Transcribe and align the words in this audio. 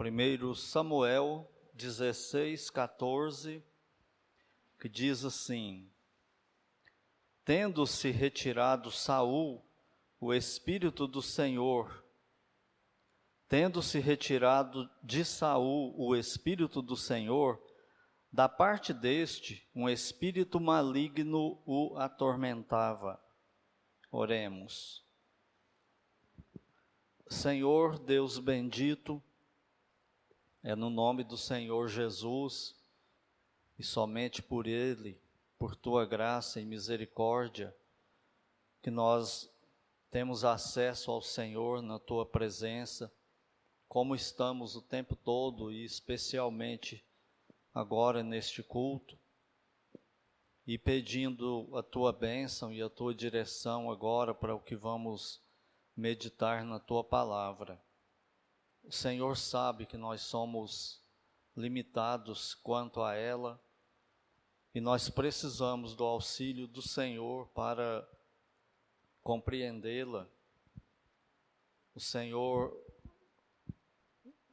1 0.00 0.54
Samuel 0.54 1.50
16, 1.74 2.70
14, 2.70 3.64
que 4.78 4.88
diz 4.88 5.24
assim: 5.24 5.90
Tendo-se 7.44 8.12
retirado 8.12 8.92
Saul, 8.92 9.60
o 10.20 10.32
Espírito 10.32 11.08
do 11.08 11.20
Senhor, 11.20 12.04
tendo-se 13.48 13.98
retirado 13.98 14.88
de 15.02 15.24
Saul 15.24 15.92
o 15.98 16.14
Espírito 16.14 16.80
do 16.80 16.94
Senhor, 16.94 17.60
da 18.32 18.48
parte 18.48 18.94
deste, 18.94 19.68
um 19.74 19.88
espírito 19.88 20.60
maligno 20.60 21.60
o 21.66 21.96
atormentava. 21.96 23.20
Oremos. 24.12 25.04
Senhor 27.28 27.98
Deus 27.98 28.38
bendito, 28.38 29.20
é 30.62 30.74
no 30.74 30.90
nome 30.90 31.22
do 31.22 31.36
Senhor 31.36 31.88
Jesus 31.88 32.74
e 33.78 33.84
somente 33.84 34.42
por 34.42 34.66
Ele, 34.66 35.20
por 35.58 35.76
tua 35.76 36.04
graça 36.04 36.60
e 36.60 36.64
misericórdia, 36.64 37.74
que 38.82 38.90
nós 38.90 39.50
temos 40.10 40.44
acesso 40.44 41.10
ao 41.10 41.22
Senhor 41.22 41.82
na 41.82 41.98
tua 41.98 42.26
presença, 42.26 43.12
como 43.88 44.14
estamos 44.14 44.76
o 44.76 44.82
tempo 44.82 45.14
todo 45.14 45.70
e 45.70 45.84
especialmente 45.84 47.04
agora 47.74 48.22
neste 48.22 48.62
culto, 48.62 49.18
e 50.66 50.76
pedindo 50.76 51.68
a 51.74 51.82
tua 51.82 52.12
bênção 52.12 52.72
e 52.72 52.82
a 52.82 52.90
tua 52.90 53.14
direção 53.14 53.90
agora 53.90 54.34
para 54.34 54.54
o 54.54 54.60
que 54.60 54.76
vamos 54.76 55.40
meditar 55.96 56.64
na 56.64 56.78
tua 56.78 57.02
palavra. 57.02 57.80
O 58.88 58.92
Senhor 58.92 59.36
sabe 59.36 59.84
que 59.84 59.98
nós 59.98 60.22
somos 60.22 60.98
limitados 61.54 62.54
quanto 62.54 63.02
a 63.02 63.14
ela 63.14 63.62
e 64.74 64.80
nós 64.80 65.10
precisamos 65.10 65.94
do 65.94 66.04
auxílio 66.04 66.66
do 66.66 66.80
Senhor 66.80 67.46
para 67.48 68.08
compreendê-la. 69.22 70.26
O 71.94 72.00
Senhor 72.00 72.74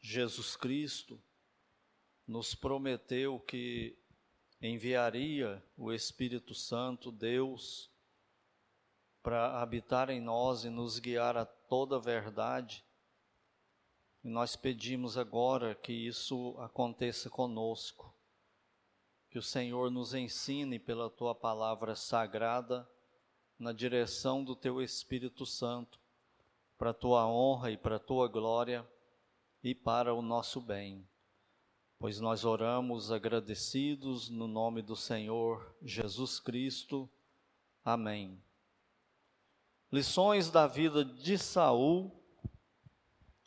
Jesus 0.02 0.58
Cristo 0.58 1.18
nos 2.28 2.54
prometeu 2.54 3.40
que 3.40 3.98
enviaria 4.62 5.64
o 5.78 5.94
Espírito 5.94 6.54
Santo, 6.54 7.10
Deus, 7.10 7.90
para 9.24 9.62
habitar 9.62 10.10
em 10.10 10.20
nós 10.20 10.66
e 10.66 10.70
nos 10.70 11.00
guiar 11.00 11.38
a 11.38 11.46
toda 11.46 11.96
a 11.96 12.00
verdade. 12.00 12.85
E 14.26 14.28
nós 14.28 14.56
pedimos 14.56 15.20
agora 15.20 15.76
que 15.76 15.94
isso 15.94 16.56
aconteça 16.58 17.30
conosco, 17.30 18.12
que 19.30 19.38
o 19.38 19.42
Senhor 19.44 19.92
nos 19.92 20.16
ensine 20.16 20.80
pela 20.80 21.12
tua 21.12 21.36
palavra 21.36 21.96
sagrada, 21.96 22.90
na 23.60 23.72
direção 23.72 24.44
do 24.44 24.56
teu 24.56 24.82
Espírito 24.82 25.46
Santo, 25.46 26.00
para 26.76 26.90
a 26.90 26.94
tua 26.94 27.28
honra 27.28 27.70
e 27.70 27.78
para 27.78 27.98
a 27.98 28.00
tua 28.00 28.28
glória 28.28 28.84
e 29.64 29.76
para 29.76 30.12
o 30.12 30.24
nosso 30.24 30.60
bem. 30.60 31.08
Pois 32.00 32.20
nós 32.20 32.44
oramos 32.44 33.12
agradecidos 33.12 34.28
no 34.28 34.48
nome 34.48 34.82
do 34.82 34.96
Senhor 34.96 35.76
Jesus 35.84 36.40
Cristo. 36.40 37.08
Amém. 37.84 38.42
Lições 39.92 40.50
da 40.50 40.66
vida 40.66 41.06
de 41.06 41.38
Saul 41.38 42.25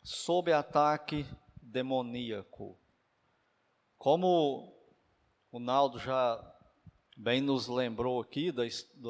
sob 0.09 0.51
ataque 0.51 1.23
demoníaco. 1.61 2.75
Como 3.95 4.75
o 5.51 5.59
Naldo 5.59 5.99
já 5.99 6.43
bem 7.15 7.41
nos 7.41 7.67
lembrou 7.67 8.19
aqui 8.19 8.51
da, 8.51 8.63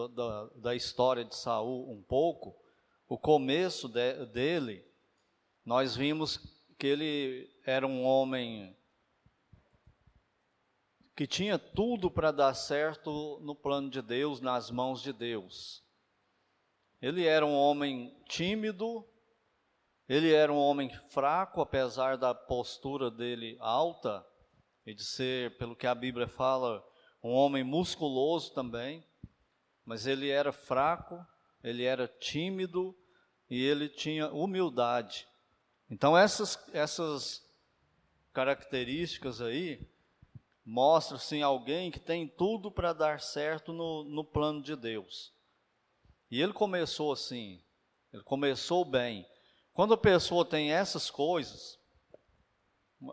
da, 0.09 0.45
da 0.55 0.75
história 0.75 1.23
de 1.23 1.33
Saul 1.37 1.89
um 1.89 2.01
pouco, 2.01 2.53
o 3.07 3.17
começo 3.17 3.87
de, 3.87 4.25
dele, 4.25 4.85
nós 5.63 5.95
vimos 5.95 6.37
que 6.77 6.87
ele 6.87 7.49
era 7.65 7.87
um 7.87 8.03
homem 8.03 8.75
que 11.15 11.25
tinha 11.25 11.57
tudo 11.57 12.11
para 12.11 12.29
dar 12.29 12.53
certo 12.53 13.39
no 13.41 13.55
plano 13.55 13.89
de 13.89 14.01
Deus, 14.01 14.41
nas 14.41 14.69
mãos 14.69 15.01
de 15.01 15.13
Deus. 15.13 15.81
Ele 17.01 17.25
era 17.25 17.45
um 17.45 17.55
homem 17.55 18.13
tímido, 18.27 19.07
ele 20.09 20.33
era 20.33 20.51
um 20.51 20.57
homem 20.57 20.89
fraco, 21.09 21.61
apesar 21.61 22.17
da 22.17 22.33
postura 22.33 23.11
dele 23.11 23.55
alta, 23.59 24.25
e 24.83 24.93
de 24.93 25.05
ser, 25.05 25.55
pelo 25.57 25.75
que 25.75 25.85
a 25.85 25.93
Bíblia 25.93 26.27
fala, 26.27 26.83
um 27.23 27.31
homem 27.31 27.63
musculoso 27.63 28.51
também, 28.51 29.05
mas 29.85 30.07
ele 30.07 30.29
era 30.29 30.51
fraco, 30.51 31.23
ele 31.63 31.83
era 31.83 32.07
tímido 32.07 32.97
e 33.47 33.63
ele 33.63 33.87
tinha 33.87 34.31
humildade. 34.31 35.27
Então 35.89 36.17
essas, 36.17 36.57
essas 36.73 37.45
características 38.33 39.41
aí 39.41 39.87
mostram 40.65 41.17
sim 41.17 41.41
alguém 41.41 41.91
que 41.91 41.99
tem 41.99 42.27
tudo 42.27 42.71
para 42.71 42.93
dar 42.93 43.19
certo 43.19 43.73
no, 43.73 44.03
no 44.03 44.23
plano 44.23 44.61
de 44.61 44.75
Deus. 44.75 45.33
E 46.31 46.41
ele 46.41 46.53
começou 46.53 47.11
assim, 47.11 47.61
ele 48.13 48.23
começou 48.23 48.85
bem. 48.85 49.25
Quando 49.73 49.93
a 49.93 49.97
pessoa 49.97 50.43
tem 50.45 50.71
essas 50.71 51.09
coisas, 51.09 51.79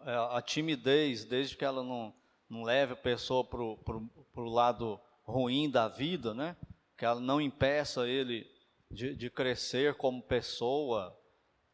é, 0.05 0.37
a 0.37 0.43
timidez, 0.43 1.25
desde 1.25 1.57
que 1.57 1.65
ela 1.65 1.83
não, 1.83 2.15
não 2.49 2.63
leve 2.63 2.95
a 2.95 2.97
pessoa 2.97 3.45
para 3.45 3.63
o 3.63 4.51
lado 4.51 5.01
ruim 5.25 5.71
da 5.71 5.89
vida, 5.89 6.35
né? 6.35 6.57
que 6.97 7.05
ela 7.05 7.21
não 7.21 7.41
impeça 7.41 8.09
ele 8.09 8.51
de, 8.91 9.15
de 9.15 9.31
crescer 9.31 9.95
como 9.97 10.23
pessoa 10.23 11.17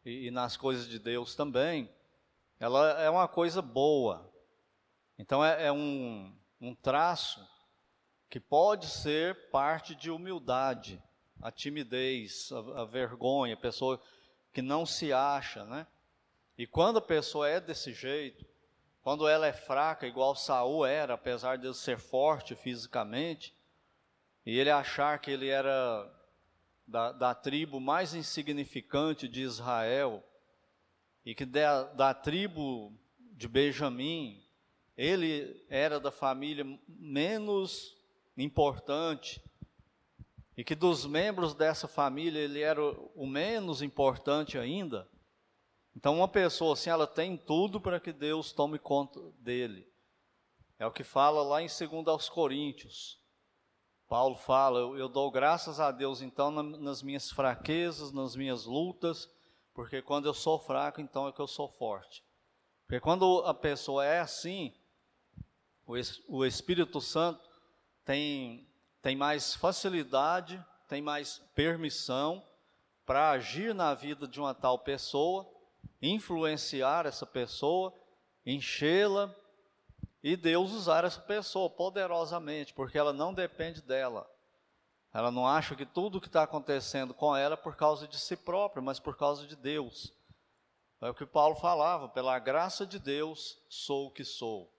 e, 0.05 0.27
e, 0.27 0.31
nas 0.31 0.57
coisas 0.57 0.89
de 0.89 0.99
Deus 0.99 1.35
também, 1.35 1.89
ela 2.59 3.01
é 3.01 3.09
uma 3.09 3.29
coisa 3.29 3.63
boa. 3.63 4.31
Então 5.19 5.45
é, 5.45 5.67
é 5.67 5.73
um, 5.73 6.35
um 6.61 6.75
traço 6.75 7.47
que 8.29 8.41
pode 8.41 8.87
ser 8.87 9.51
parte 9.51 9.95
de 9.95 10.11
humildade, 10.11 11.01
a 11.41 11.53
timidez, 11.53 12.51
a, 12.51 12.83
a 12.83 12.85
vergonha, 12.85 13.55
a 13.55 13.59
pessoa 13.59 14.01
que 14.53 14.63
não 14.63 14.85
se 14.85 15.13
acha, 15.13 15.65
né? 15.65 15.87
E 16.57 16.67
quando 16.67 16.99
a 16.99 17.03
pessoa 17.03 17.49
é 17.49 17.61
desse 17.61 17.93
jeito, 17.93 18.45
quando 19.03 19.27
ela 19.27 19.47
é 19.47 19.53
fraca, 19.53 20.07
igual 20.07 20.37
Saul 20.37 20.87
era, 20.87 21.15
apesar 21.15 21.57
de 21.57 21.75
ser 21.75 21.99
forte 21.99 22.55
fisicamente, 22.55 23.55
e 24.45 24.59
ele 24.59 24.71
achar 24.71 25.19
que 25.19 25.31
ele 25.31 25.49
era 25.49 26.09
da, 26.87 27.13
da 27.13 27.35
tribo 27.35 27.81
mais 27.81 28.15
insignificante 28.15 29.27
de 29.27 29.41
Israel, 29.43 30.23
e 31.25 31.35
que 31.35 31.45
da, 31.45 31.85
da 31.85 32.15
tribo 32.15 32.93
de 33.19 33.49
Benjamim, 33.49 34.45
ele 34.97 35.65
era 35.69 35.99
da 35.99 36.11
família 36.11 36.65
menos 36.87 37.97
importante, 38.37 39.43
e 40.57 40.63
que 40.63 40.75
dos 40.75 41.07
membros 41.07 41.55
dessa 41.55 41.89
família 41.89 42.41
ele 42.41 42.61
era 42.61 42.83
o 42.83 43.27
menos 43.27 43.81
importante 43.83 44.59
ainda. 44.59 45.09
Então, 45.97 46.17
uma 46.17 46.29
pessoa 46.29 46.75
assim, 46.75 46.91
ela 46.91 47.07
tem 47.07 47.37
tudo 47.37 47.81
para 47.81 48.01
que 48.01 48.13
Deus 48.13 48.53
tome 48.53 48.79
conta 48.79 49.21
dele. 49.39 49.91
É 50.79 50.87
o 50.87 50.93
que 50.93 51.05
fala 51.05 51.43
lá 51.43 51.63
em 51.63 51.67
2 51.67 52.09
aos 52.09 52.29
Coríntios. 52.29 53.21
Paulo 54.09 54.37
fala: 54.37 54.79
eu, 54.79 55.09
dou 55.09 55.31
graças 55.31 55.81
a 55.81 55.91
Deus 55.91 56.21
então 56.21 56.51
na, 56.51 56.63
nas 56.63 57.03
minhas 57.03 57.31
fraquezas, 57.31 58.13
nas 58.13 58.37
minhas 58.37 58.67
lutas, 58.67 59.31
porque 59.73 60.03
quando 60.03 60.27
eu 60.27 60.35
sou 60.35 60.59
fraco, 60.59 61.01
então 61.01 61.29
é 61.29 61.33
que 61.33 61.41
eu 61.41 61.47
sou 61.47 61.69
forte. 61.69 62.23
Porque 62.87 63.01
quando 63.01 63.43
a 63.47 63.55
pessoa 63.55 64.05
é 64.05 64.21
assim, 64.21 64.75
o 66.29 66.45
Espírito 66.45 67.01
Santo 67.01 67.49
tem 68.05 68.69
tem 69.03 69.17
mais 69.17 69.55
facilidade, 69.55 70.65
tem 70.89 71.03
mais 71.03 71.43
permissão 71.55 72.43
para 73.05 73.31
agir 73.31 73.75
na 73.75 73.93
vida 73.95 74.29
de 74.29 74.41
uma 74.41 74.55
tal 74.55 74.79
pessoa, 74.79 75.47
influenciar 76.01 77.05
essa 77.05 77.27
pessoa, 77.27 77.93
enchê-la 78.47 79.35
e 80.23 80.37
Deus 80.37 80.71
usar 80.71 81.05
essa 81.05 81.21
pessoa 81.21 81.69
poderosamente, 81.69 82.73
porque 82.73 82.97
ela 82.97 83.13
não 83.13 83.35
depende 83.35 83.83
dela. 83.83 84.31
Ela 85.13 85.31
não 85.31 85.47
acha 85.47 85.75
que 85.75 85.85
tudo 85.85 86.21
que 86.21 86.29
está 86.29 86.45
acontecendo 86.45 87.13
com 87.13 87.37
ela 87.37 87.55
é 87.55 87.57
por 87.57 87.77
causa 87.77 88.07
de 88.07 88.19
si 88.19 88.37
própria, 88.37 88.81
mas 88.81 89.01
por 89.01 89.17
causa 89.17 89.47
de 89.47 89.57
Deus. 89.57 90.13
É 91.01 91.11
o 91.11 91.15
que 91.15 91.27
Paulo 91.27 91.57
falava, 91.57 92.09
pela 92.09 92.39
graça 92.39 92.87
de 92.87 93.01
Deus 93.01 93.59
sou 93.69 94.07
o 94.07 94.11
que 94.11 94.25
sou. 94.25 94.73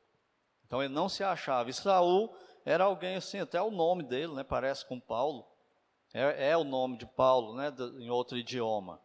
Então 0.66 0.82
ele 0.82 0.94
não 0.94 1.10
se 1.10 1.24
achava. 1.24 1.70
E 1.70 1.74
Saul 1.74 2.34
era 2.66 2.86
alguém 2.86 3.16
assim, 3.16 3.40
até 3.40 3.62
o 3.62 3.72
nome 3.72 4.04
dele, 4.04 4.34
né, 4.34 4.44
parece 4.44 4.86
com 4.86 5.00
Paulo. 5.00 5.46
É, 6.14 6.52
é 6.52 6.58
o 6.58 6.64
nome 6.64 6.98
de 6.98 7.06
Paulo, 7.06 7.56
né, 7.56 7.74
em 8.00 8.10
outro 8.10 8.38
idioma. 8.38 9.00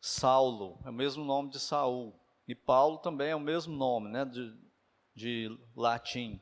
Saulo, 0.00 0.80
é 0.84 0.90
o 0.90 0.92
mesmo 0.92 1.24
nome 1.24 1.50
de 1.50 1.60
Saul. 1.60 2.12
E 2.46 2.54
Paulo 2.54 2.98
também 2.98 3.30
é 3.30 3.36
o 3.36 3.40
mesmo 3.40 3.74
nome, 3.74 4.10
né, 4.10 4.24
de, 4.24 4.52
de 5.14 5.58
latim. 5.76 6.40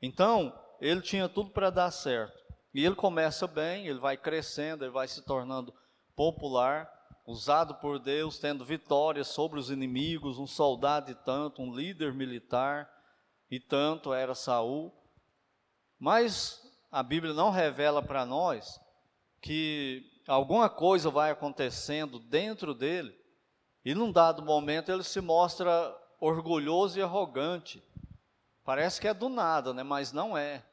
Então, 0.00 0.58
ele 0.80 1.02
tinha 1.02 1.28
tudo 1.28 1.50
para 1.50 1.70
dar 1.70 1.90
certo. 1.90 2.36
E 2.72 2.84
ele 2.84 2.94
começa 2.94 3.46
bem, 3.46 3.86
ele 3.86 3.98
vai 3.98 4.16
crescendo, 4.16 4.84
ele 4.84 4.92
vai 4.92 5.08
se 5.08 5.22
tornando 5.22 5.74
popular, 6.14 6.90
usado 7.26 7.74
por 7.76 7.98
Deus, 7.98 8.38
tendo 8.38 8.64
vitórias 8.64 9.28
sobre 9.28 9.58
os 9.58 9.70
inimigos, 9.70 10.38
um 10.38 10.46
soldado 10.46 11.10
e 11.10 11.14
tanto, 11.14 11.60
um 11.60 11.74
líder 11.74 12.12
militar 12.12 12.88
e 13.50 13.58
tanto 13.58 14.12
era 14.12 14.34
Saul. 14.34 14.92
Mas 15.98 16.62
a 16.90 17.02
Bíblia 17.02 17.32
não 17.32 17.50
revela 17.50 18.02
para 18.02 18.24
nós 18.24 18.80
que 19.40 20.04
alguma 20.26 20.68
coisa 20.68 21.10
vai 21.10 21.30
acontecendo 21.30 22.18
dentro 22.18 22.74
dele 22.74 23.16
e 23.84 23.94
num 23.94 24.10
dado 24.10 24.42
momento 24.42 24.90
ele 24.90 25.04
se 25.04 25.20
mostra 25.20 25.96
orgulhoso 26.20 26.98
e 26.98 27.02
arrogante. 27.02 27.82
Parece 28.64 29.00
que 29.00 29.06
é 29.06 29.14
do 29.14 29.28
nada, 29.28 29.72
né? 29.72 29.82
Mas 29.82 30.12
não 30.12 30.36
é. 30.36 30.64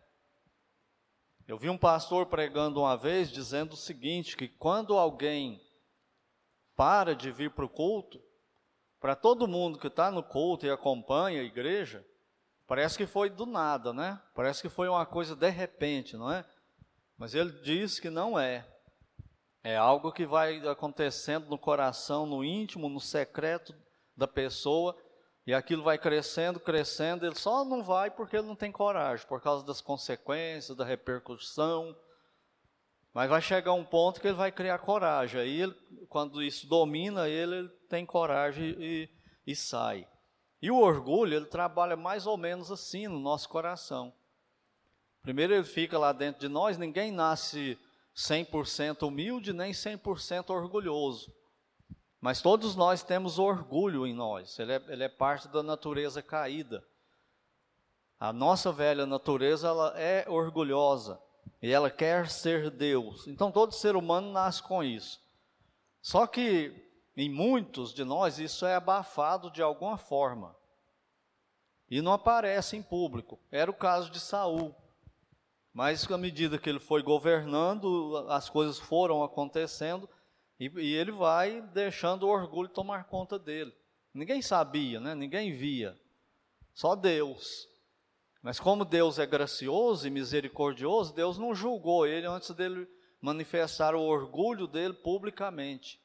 Eu 1.48 1.58
vi 1.58 1.70
um 1.70 1.78
pastor 1.78 2.26
pregando 2.26 2.80
uma 2.80 2.98
vez 2.98 3.30
dizendo 3.30 3.74
o 3.74 3.78
seguinte: 3.78 4.36
que 4.36 4.48
quando 4.48 4.98
alguém 4.98 5.62
para 6.76 7.14
de 7.14 7.32
vir 7.32 7.52
para 7.52 7.66
o 7.66 7.70
culto, 7.70 8.20
para 9.00 9.16
todo 9.16 9.48
mundo 9.48 9.78
que 9.78 9.88
está 9.88 10.10
no 10.10 10.24
culto 10.24 10.66
e 10.66 10.72
acompanha 10.72 11.42
a 11.42 11.46
igreja, 11.46 12.04
parece 12.68 12.98
que 12.98 13.06
foi 13.06 13.30
do 13.30 13.46
nada, 13.46 13.94
né? 13.94 14.22
Parece 14.36 14.62
que 14.62 14.70
foi 14.70 14.88
uma 14.88 15.06
coisa 15.06 15.36
de 15.36 15.50
repente, 15.50 16.18
não 16.18 16.32
é? 16.32 16.46
Mas 17.18 17.34
ele 17.34 17.52
diz 17.62 18.00
que 18.00 18.10
não 18.10 18.40
é. 18.40 18.68
É 19.64 19.78
algo 19.78 20.12
que 20.12 20.26
vai 20.26 20.68
acontecendo 20.68 21.48
no 21.50 21.58
coração, 21.58 22.26
no 22.26 22.44
íntimo, 22.44 22.90
no 22.90 23.00
secreto 23.00 23.74
da 24.16 24.28
pessoa, 24.28 24.98
e 25.48 25.54
aquilo 25.54 25.84
vai 25.84 25.98
crescendo, 25.98 26.60
crescendo. 26.60 27.26
Ele 27.26 27.36
só 27.36 27.64
não 27.64 27.82
vai 27.82 28.12
porque 28.12 28.36
ele 28.36 28.48
não 28.48 28.56
tem 28.56 28.72
coragem, 28.72 29.26
por 29.26 29.42
causa 29.42 29.66
das 29.66 29.80
consequências, 29.80 30.76
da 30.76 30.84
repercussão, 30.84 31.96
mas 33.14 33.30
vai 33.30 33.42
chegar 33.42 33.74
um 33.74 33.86
ponto 33.86 34.20
que 34.20 34.28
ele 34.28 34.36
vai 34.36 34.52
criar 34.52 34.80
coragem. 34.80 35.40
Aí, 35.40 35.62
ele, 35.62 35.76
quando 36.10 36.42
isso 36.42 36.68
domina 36.68 37.30
ele, 37.30 37.56
ele 37.56 37.70
tem 37.88 38.06
coragem 38.06 38.76
e, 38.80 39.10
e 39.46 39.56
sai. 39.56 40.08
E 40.64 40.72
o 40.72 40.80
orgulho, 40.80 41.36
ele 41.36 41.46
trabalha 41.46 41.98
mais 41.98 42.26
ou 42.26 42.38
menos 42.38 42.72
assim 42.72 43.06
no 43.10 43.20
nosso 43.20 43.50
coração. 43.50 44.14
Primeiro 45.22 45.54
ele 45.54 45.66
fica 45.66 46.00
lá 46.00 46.14
dentro 46.14 46.40
de 46.40 46.48
nós, 46.48 46.78
ninguém 46.78 47.12
nasce 47.12 47.78
100% 48.16 49.06
humilde 49.06 49.52
nem 49.52 49.74
100% 49.74 50.52
orgulhoso. 50.52 51.36
Mas 52.22 52.42
todos 52.42 52.78
nós 52.78 53.04
temos 53.04 53.40
orgulho 53.40 54.08
em 54.08 54.14
nós, 54.14 54.58
ele 54.58 54.72
é, 54.72 54.82
ele 54.88 55.04
é 55.04 55.10
parte 55.10 55.50
da 55.50 55.62
natureza 55.62 56.22
caída. 56.22 56.82
A 58.18 58.32
nossa 58.32 58.72
velha 58.72 59.06
natureza 59.06 59.68
ela 59.68 60.00
é 60.00 60.24
orgulhosa 60.30 61.20
e 61.62 61.74
ela 61.74 61.92
quer 61.92 62.30
ser 62.30 62.72
Deus. 62.72 63.28
Então 63.28 63.52
todo 63.52 63.74
ser 63.74 63.98
humano 63.98 64.32
nasce 64.32 64.64
com 64.64 64.82
isso. 64.82 65.20
Só 66.02 66.26
que 66.26 66.83
em 67.16 67.30
muitos 67.30 67.94
de 67.94 68.04
nós 68.04 68.40
isso 68.40 68.66
é 68.66 68.76
abafado 68.76 69.52
de 69.52 69.62
alguma 69.62 69.98
forma. 69.98 70.56
E 71.90 72.02
não 72.02 72.14
aparece 72.14 72.76
em 72.76 72.82
público. 72.82 73.40
Era 73.52 73.70
o 73.70 73.74
caso 73.74 74.10
de 74.10 74.20
Saul. 74.20 74.74
Mas 75.74 76.10
à 76.12 76.18
medida 76.18 76.58
que 76.58 76.70
ele 76.70 76.80
foi 76.80 77.02
governando, 77.02 78.26
as 78.30 78.50
coisas 78.50 78.80
foram 78.80 79.24
acontecendo 79.24 80.10
e, 80.60 80.66
e 80.66 80.94
ele 80.94 81.12
vai 81.12 81.62
deixando 81.62 82.24
o 82.24 82.30
orgulho 82.30 82.70
tomar 82.70 83.06
conta 83.06 83.38
dele. 83.38 83.74
Ninguém 84.14 84.42
sabia, 84.42 85.00
né? 85.00 85.16
Ninguém 85.16 85.56
via. 85.56 85.98
Só 86.74 86.96
Deus. 86.96 87.68
Mas 88.42 88.60
como 88.60 88.86
Deus 88.86 89.18
é 89.20 89.26
gracioso 89.26 90.08
e 90.08 90.12
misericordioso, 90.12 91.14
Deus 91.14 91.38
não 91.38 91.56
julgou 91.56 92.06
ele 92.06 92.28
antes 92.28 92.52
dele 92.52 92.88
manifestar 93.22 93.96
o 93.96 94.02
orgulho 94.02 94.68
dele 94.68 94.94
publicamente. 94.94 96.03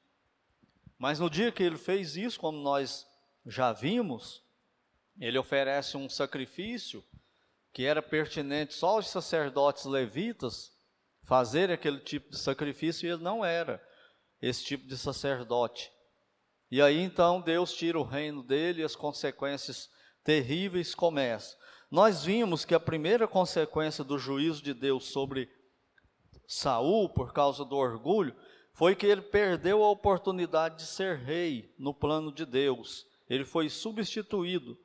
Mas 0.99 1.21
no 1.21 1.31
dia 1.31 1.53
que 1.53 1.63
ele 1.63 1.79
fez 1.79 2.17
isso, 2.17 2.41
como 2.41 2.59
nós 2.59 3.07
já 3.47 3.73
vimos, 3.73 4.43
ele 5.19 5.39
oferece 5.39 5.97
um 5.97 6.09
sacrifício 6.09 7.05
que 7.73 7.85
era 7.85 8.03
pertinente 8.03 8.75
só 8.75 8.97
aos 8.97 9.09
sacerdotes 9.09 9.85
levitas 9.85 10.73
fazer 11.25 11.71
aquele 11.71 12.01
tipo 12.01 12.31
de 12.31 12.39
sacrifício 12.39 13.07
e 13.07 13.11
ele 13.13 13.23
não 13.23 13.45
era 13.45 13.83
esse 14.41 14.65
tipo 14.65 14.87
de 14.87 14.97
sacerdote. 14.97 15.93
E 16.71 16.83
aí 16.83 16.99
então 17.01 17.41
Deus 17.41 17.73
tira 17.73 17.99
o 17.99 18.05
reino 18.05 18.43
dele 18.43 18.81
e 18.81 18.85
as 18.85 18.97
consequências 18.97 19.89
terríveis 20.25 20.95
começam. 20.95 21.59
Nós 21.91 22.25
vimos 22.25 22.65
que 22.65 22.75
a 22.75 22.81
primeira 22.81 23.27
consequência 23.27 24.03
do 24.03 24.19
juízo 24.19 24.63
de 24.63 24.75
Deus 24.75 25.07
sobre 25.07 25.51
Saul, 26.47 27.09
por 27.11 27.33
causa 27.33 27.65
do 27.65 27.77
orgulho, 27.77 28.35
foi 28.79 28.95
que 28.95 29.05
ele 29.05 29.21
perdeu 29.21 29.83
a 29.83 29.91
oportunidade 29.91 30.77
de 30.77 30.87
ser 30.87 31.17
rei 31.17 31.75
no 31.77 31.93
plano 31.93 32.31
de 32.31 32.47
Deus. 32.47 33.05
Ele 33.29 33.45
foi 33.45 33.69
substituído. 33.69 34.79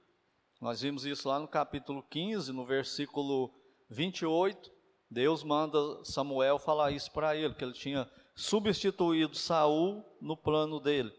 Nós 0.59 0.81
vimos 0.81 1.05
isso 1.05 1.29
lá 1.29 1.37
no 1.37 1.47
capítulo 1.47 2.01
15, 2.09 2.51
no 2.53 2.65
versículo 2.65 3.53
28. 3.91 4.71
Deus 5.11 5.43
manda 5.43 5.77
Samuel 6.03 6.57
falar 6.57 6.89
isso 6.89 7.11
para 7.11 7.35
ele, 7.35 7.53
que 7.53 7.63
ele 7.63 7.73
tinha 7.73 8.09
substituído 8.33 9.37
Saul 9.37 10.03
no 10.19 10.35
plano 10.35 10.79
dele. 10.79 11.13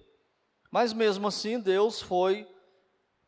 Mas 0.68 0.92
mesmo 0.92 1.28
assim, 1.28 1.60
Deus 1.60 2.02
foi 2.02 2.44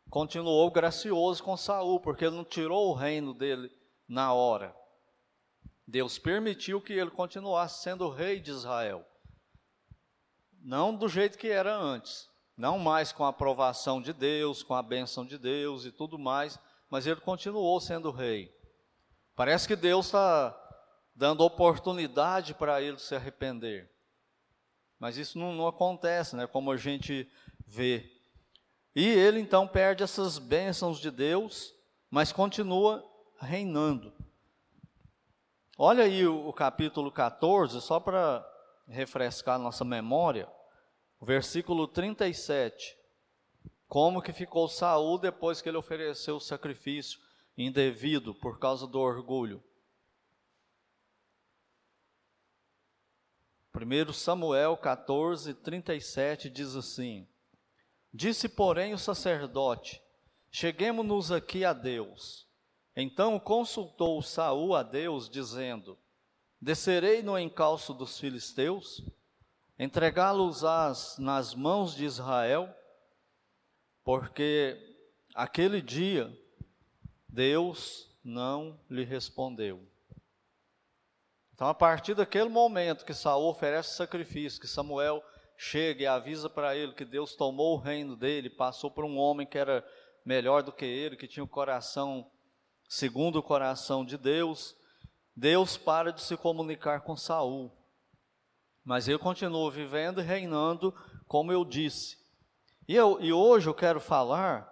continuou 0.09 0.69
gracioso 0.69 1.41
com 1.41 1.55
Saul, 1.55 2.01
porque 2.01 2.25
ele 2.25 2.35
não 2.35 2.43
tirou 2.43 2.89
o 2.89 2.93
reino 2.93 3.33
dele 3.33 3.71
na 4.09 4.33
hora. 4.33 4.75
Deus 5.87 6.19
permitiu 6.19 6.81
que 6.81 6.91
ele 6.91 7.11
continuasse 7.11 7.81
sendo 7.81 8.09
rei 8.09 8.41
de 8.41 8.51
Israel. 8.51 9.05
Não 10.67 10.93
do 10.93 11.07
jeito 11.07 11.37
que 11.37 11.47
era 11.47 11.73
antes, 11.73 12.27
não 12.57 12.77
mais 12.77 13.13
com 13.13 13.23
a 13.23 13.29
aprovação 13.29 14.01
de 14.01 14.11
Deus, 14.11 14.63
com 14.63 14.75
a 14.75 14.83
bênção 14.83 15.25
de 15.25 15.37
Deus 15.37 15.85
e 15.85 15.93
tudo 15.93 16.19
mais, 16.19 16.59
mas 16.89 17.07
ele 17.07 17.21
continuou 17.21 17.79
sendo 17.79 18.11
rei. 18.11 18.53
Parece 19.33 19.65
que 19.65 19.77
Deus 19.77 20.07
está 20.07 20.53
dando 21.15 21.39
oportunidade 21.39 22.53
para 22.53 22.81
ele 22.81 22.99
se 22.99 23.15
arrepender. 23.15 23.89
Mas 24.99 25.15
isso 25.15 25.39
não, 25.39 25.53
não 25.53 25.67
acontece, 25.67 26.35
né? 26.35 26.45
Como 26.45 26.69
a 26.69 26.75
gente 26.75 27.31
vê 27.65 28.11
e 28.93 29.07
ele 29.07 29.39
então 29.39 29.65
perde 29.67 30.03
essas 30.03 30.37
bênçãos 30.37 30.99
de 30.99 31.11
Deus, 31.11 31.71
mas 32.09 32.31
continua 32.31 33.07
reinando. 33.39 34.11
Olha 35.77 36.03
aí 36.03 36.25
o, 36.25 36.49
o 36.49 36.51
capítulo 36.51 37.09
14, 37.09 37.79
só 37.79 38.01
para 38.01 38.43
refrescar 38.87 39.59
nossa 39.59 39.85
memória, 39.85 40.49
o 41.19 41.25
versículo 41.25 41.87
37. 41.87 42.97
Como 43.87 44.21
que 44.21 44.33
ficou 44.33 44.67
Saul 44.67 45.17
depois 45.17 45.61
que 45.61 45.69
ele 45.69 45.77
ofereceu 45.77 46.35
o 46.35 46.41
sacrifício 46.41 47.19
indevido 47.57 48.33
por 48.35 48.59
causa 48.59 48.85
do 48.85 48.99
orgulho? 48.99 49.63
1 53.73 54.11
Samuel 54.11 54.75
14, 54.75 55.53
37 55.53 56.49
diz 56.49 56.75
assim: 56.75 57.27
Disse, 58.13 58.49
porém, 58.49 58.93
o 58.93 58.97
sacerdote: 58.97 60.01
Cheguemos-nos 60.51 61.31
aqui 61.31 61.63
a 61.63 61.73
Deus. 61.73 62.47
Então 62.95 63.39
consultou 63.39 64.21
Saul 64.23 64.75
a 64.75 64.81
Deus, 64.81 65.29
dizendo: 65.29 65.97
Descerei 66.59 67.21
no 67.21 67.37
encalço 67.37 67.93
dos 67.93 68.19
filisteus, 68.19 69.03
entregá-los 69.77 70.61
nas 71.19 71.53
mãos 71.53 71.95
de 71.95 72.05
Israel, 72.05 72.73
porque 74.03 74.77
aquele 75.35 75.81
dia 75.81 76.31
Deus 77.27 78.09
não 78.23 78.79
lhe 78.89 79.03
respondeu. 79.03 79.85
Então, 81.53 81.67
a 81.67 81.73
partir 81.73 82.13
daquele 82.13 82.49
momento 82.49 83.05
que 83.05 83.13
Saul 83.13 83.49
oferece 83.49 83.95
sacrifício, 83.95 84.61
que 84.61 84.67
Samuel 84.67 85.23
chega 85.57 86.03
e 86.03 86.07
avisa 86.07 86.49
para 86.49 86.75
ele 86.75 86.93
que 86.93 87.03
Deus 87.03 87.35
tomou 87.35 87.75
o 87.75 87.79
reino 87.79 88.15
dele, 88.15 88.49
passou 88.49 88.91
por 88.91 89.03
um 89.03 89.17
homem 89.17 89.47
que 89.47 89.57
era 89.57 89.83
melhor 90.23 90.61
do 90.61 90.71
que 90.71 90.85
ele, 90.85 91.17
que 91.17 91.27
tinha 91.27 91.43
o 91.43 91.47
coração 91.47 92.29
segundo 92.87 93.37
o 93.37 93.43
coração 93.43 94.05
de 94.05 94.17
Deus, 94.17 94.75
Deus 95.35 95.77
para 95.77 96.11
de 96.11 96.21
se 96.21 96.37
comunicar 96.37 97.01
com 97.01 97.15
Saul. 97.15 97.71
Mas 98.87 99.05
ele 99.05 99.19
continua 99.19 99.69
vivendo 99.69 100.21
e 100.21 100.23
reinando, 100.23 100.95
como 101.27 101.51
eu 101.51 101.65
disse. 101.65 102.17
E, 102.87 102.95
eu, 102.95 103.19
e 103.19 103.33
hoje 103.33 103.67
eu 103.67 103.73
quero 103.73 103.99
falar 103.99 104.65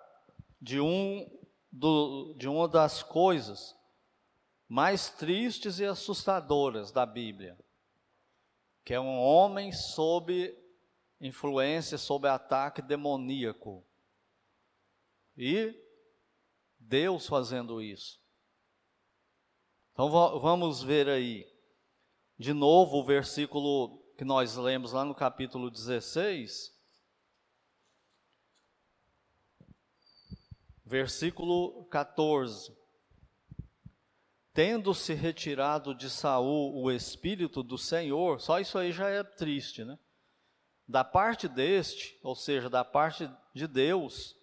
de, 0.61 0.79
um, 0.79 1.29
do, 1.69 2.33
de 2.37 2.47
uma 2.47 2.65
das 2.65 3.03
coisas 3.03 3.75
mais 4.69 5.09
tristes 5.09 5.79
e 5.79 5.85
assustadoras 5.85 6.93
da 6.93 7.05
Bíblia, 7.05 7.57
que 8.85 8.93
é 8.93 8.99
um 9.01 9.19
homem 9.19 9.73
sob 9.73 10.57
influência 11.19 11.97
sob 11.97 12.25
ataque 12.25 12.81
demoníaco. 12.81 13.83
e 15.37 15.77
Deus 16.79 17.27
fazendo 17.27 17.81
isso. 17.81 18.17
Então 19.91 20.09
vamos 20.39 20.81
ver 20.81 21.09
aí, 21.09 21.45
de 22.39 22.53
novo, 22.53 22.99
o 22.99 23.03
versículo 23.03 24.04
que 24.17 24.23
nós 24.23 24.55
lemos 24.55 24.93
lá 24.93 25.03
no 25.03 25.13
capítulo 25.13 25.69
16, 25.69 26.73
versículo 30.85 31.85
14. 31.85 32.73
Tendo-se 34.53 35.13
retirado 35.13 35.93
de 35.93 36.09
Saul 36.09 36.81
o 36.81 36.89
espírito 36.89 37.61
do 37.61 37.77
Senhor, 37.77 38.39
só 38.39 38.59
isso 38.59 38.77
aí 38.77 38.93
já 38.93 39.09
é 39.09 39.21
triste, 39.21 39.83
né? 39.83 39.99
Da 40.87 41.03
parte 41.03 41.49
deste, 41.49 42.17
ou 42.23 42.35
seja, 42.35 42.69
da 42.69 42.85
parte 42.85 43.29
de 43.53 43.67
Deus, 43.67 44.37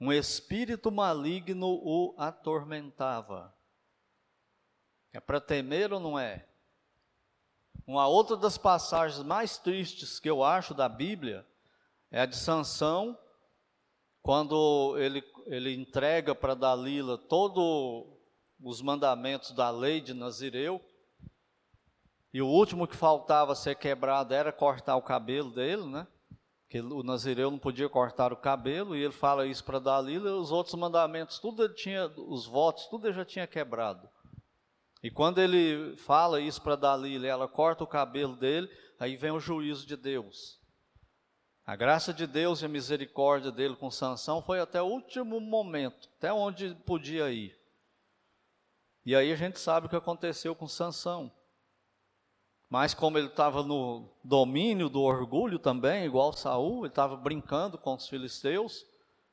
um 0.00 0.10
espírito 0.10 0.90
maligno 0.90 1.66
o 1.66 2.14
atormentava. 2.16 3.54
É 5.12 5.20
para 5.20 5.40
temer 5.40 5.92
ou 5.92 6.00
não 6.00 6.18
é? 6.18 6.48
Uma 7.88 8.06
outra 8.06 8.36
das 8.36 8.58
passagens 8.58 9.22
mais 9.22 9.56
tristes 9.56 10.20
que 10.20 10.28
eu 10.28 10.44
acho 10.44 10.74
da 10.74 10.90
Bíblia 10.90 11.46
é 12.10 12.20
a 12.20 12.26
de 12.26 12.36
Sansão, 12.36 13.16
quando 14.20 14.94
ele, 14.98 15.24
ele 15.46 15.74
entrega 15.74 16.34
para 16.34 16.52
Dalila 16.52 17.16
todos 17.16 18.06
os 18.62 18.82
mandamentos 18.82 19.52
da 19.52 19.70
lei 19.70 20.02
de 20.02 20.12
Nazireu, 20.12 20.84
e 22.30 22.42
o 22.42 22.46
último 22.46 22.86
que 22.86 22.94
faltava 22.94 23.54
ser 23.54 23.76
quebrado 23.76 24.34
era 24.34 24.52
cortar 24.52 24.96
o 24.96 25.02
cabelo 25.02 25.50
dele, 25.50 25.86
né? 25.86 26.06
Que 26.68 26.80
o 26.80 27.02
Nazireu 27.02 27.50
não 27.50 27.58
podia 27.58 27.88
cortar 27.88 28.34
o 28.34 28.36
cabelo, 28.36 28.94
e 28.94 29.02
ele 29.02 29.14
fala 29.14 29.46
isso 29.46 29.64
para 29.64 29.78
Dalila, 29.78 30.36
os 30.36 30.52
outros 30.52 30.74
mandamentos, 30.74 31.38
tudo 31.38 31.64
ele 31.64 31.72
tinha, 31.72 32.06
os 32.18 32.44
votos, 32.44 32.84
tudo 32.88 33.06
ele 33.06 33.14
já 33.16 33.24
tinha 33.24 33.46
quebrado. 33.46 34.06
E 35.02 35.10
quando 35.10 35.38
ele 35.38 35.96
fala 35.96 36.40
isso 36.40 36.60
para 36.60 36.76
Dalila, 36.76 37.26
ela 37.26 37.48
corta 37.48 37.84
o 37.84 37.86
cabelo 37.86 38.34
dele, 38.34 38.68
aí 38.98 39.16
vem 39.16 39.30
o 39.30 39.40
juízo 39.40 39.86
de 39.86 39.96
Deus. 39.96 40.58
A 41.64 41.76
graça 41.76 42.14
de 42.14 42.26
Deus 42.26 42.62
e 42.62 42.64
a 42.64 42.68
misericórdia 42.68 43.52
dele 43.52 43.76
com 43.76 43.90
Sansão 43.90 44.42
foi 44.42 44.58
até 44.58 44.80
o 44.80 44.86
último 44.86 45.38
momento, 45.38 46.08
até 46.16 46.32
onde 46.32 46.74
podia 46.86 47.30
ir. 47.30 47.56
E 49.04 49.14
aí 49.14 49.30
a 49.32 49.36
gente 49.36 49.60
sabe 49.60 49.86
o 49.86 49.90
que 49.90 49.96
aconteceu 49.96 50.54
com 50.54 50.66
Sansão. 50.66 51.30
Mas 52.68 52.92
como 52.92 53.16
ele 53.16 53.28
estava 53.28 53.62
no 53.62 54.10
domínio 54.22 54.88
do 54.88 55.00
orgulho 55.02 55.58
também, 55.58 56.04
igual 56.04 56.32
Saul, 56.32 56.80
ele 56.80 56.88
estava 56.88 57.16
brincando 57.16 57.78
com 57.78 57.94
os 57.94 58.08
filisteus 58.08 58.84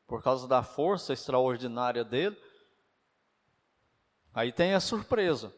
por 0.07 0.23
causa 0.23 0.47
da 0.47 0.63
força 0.63 1.11
extraordinária 1.11 2.03
dele. 2.03 2.37
Aí 4.35 4.51
tem 4.51 4.73
a 4.73 4.81
surpresa. 4.81 5.55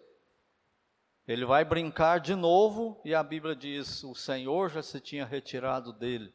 Ele 1.28 1.44
vai 1.46 1.66
brincar 1.66 2.20
de 2.20 2.36
novo 2.36 3.02
e 3.04 3.16
a 3.16 3.24
Bíblia 3.24 3.56
diz: 3.56 4.04
o 4.04 4.14
Senhor 4.14 4.70
já 4.70 4.84
se 4.84 5.02
tinha 5.02 5.26
retirado 5.26 5.92
dele, 5.92 6.32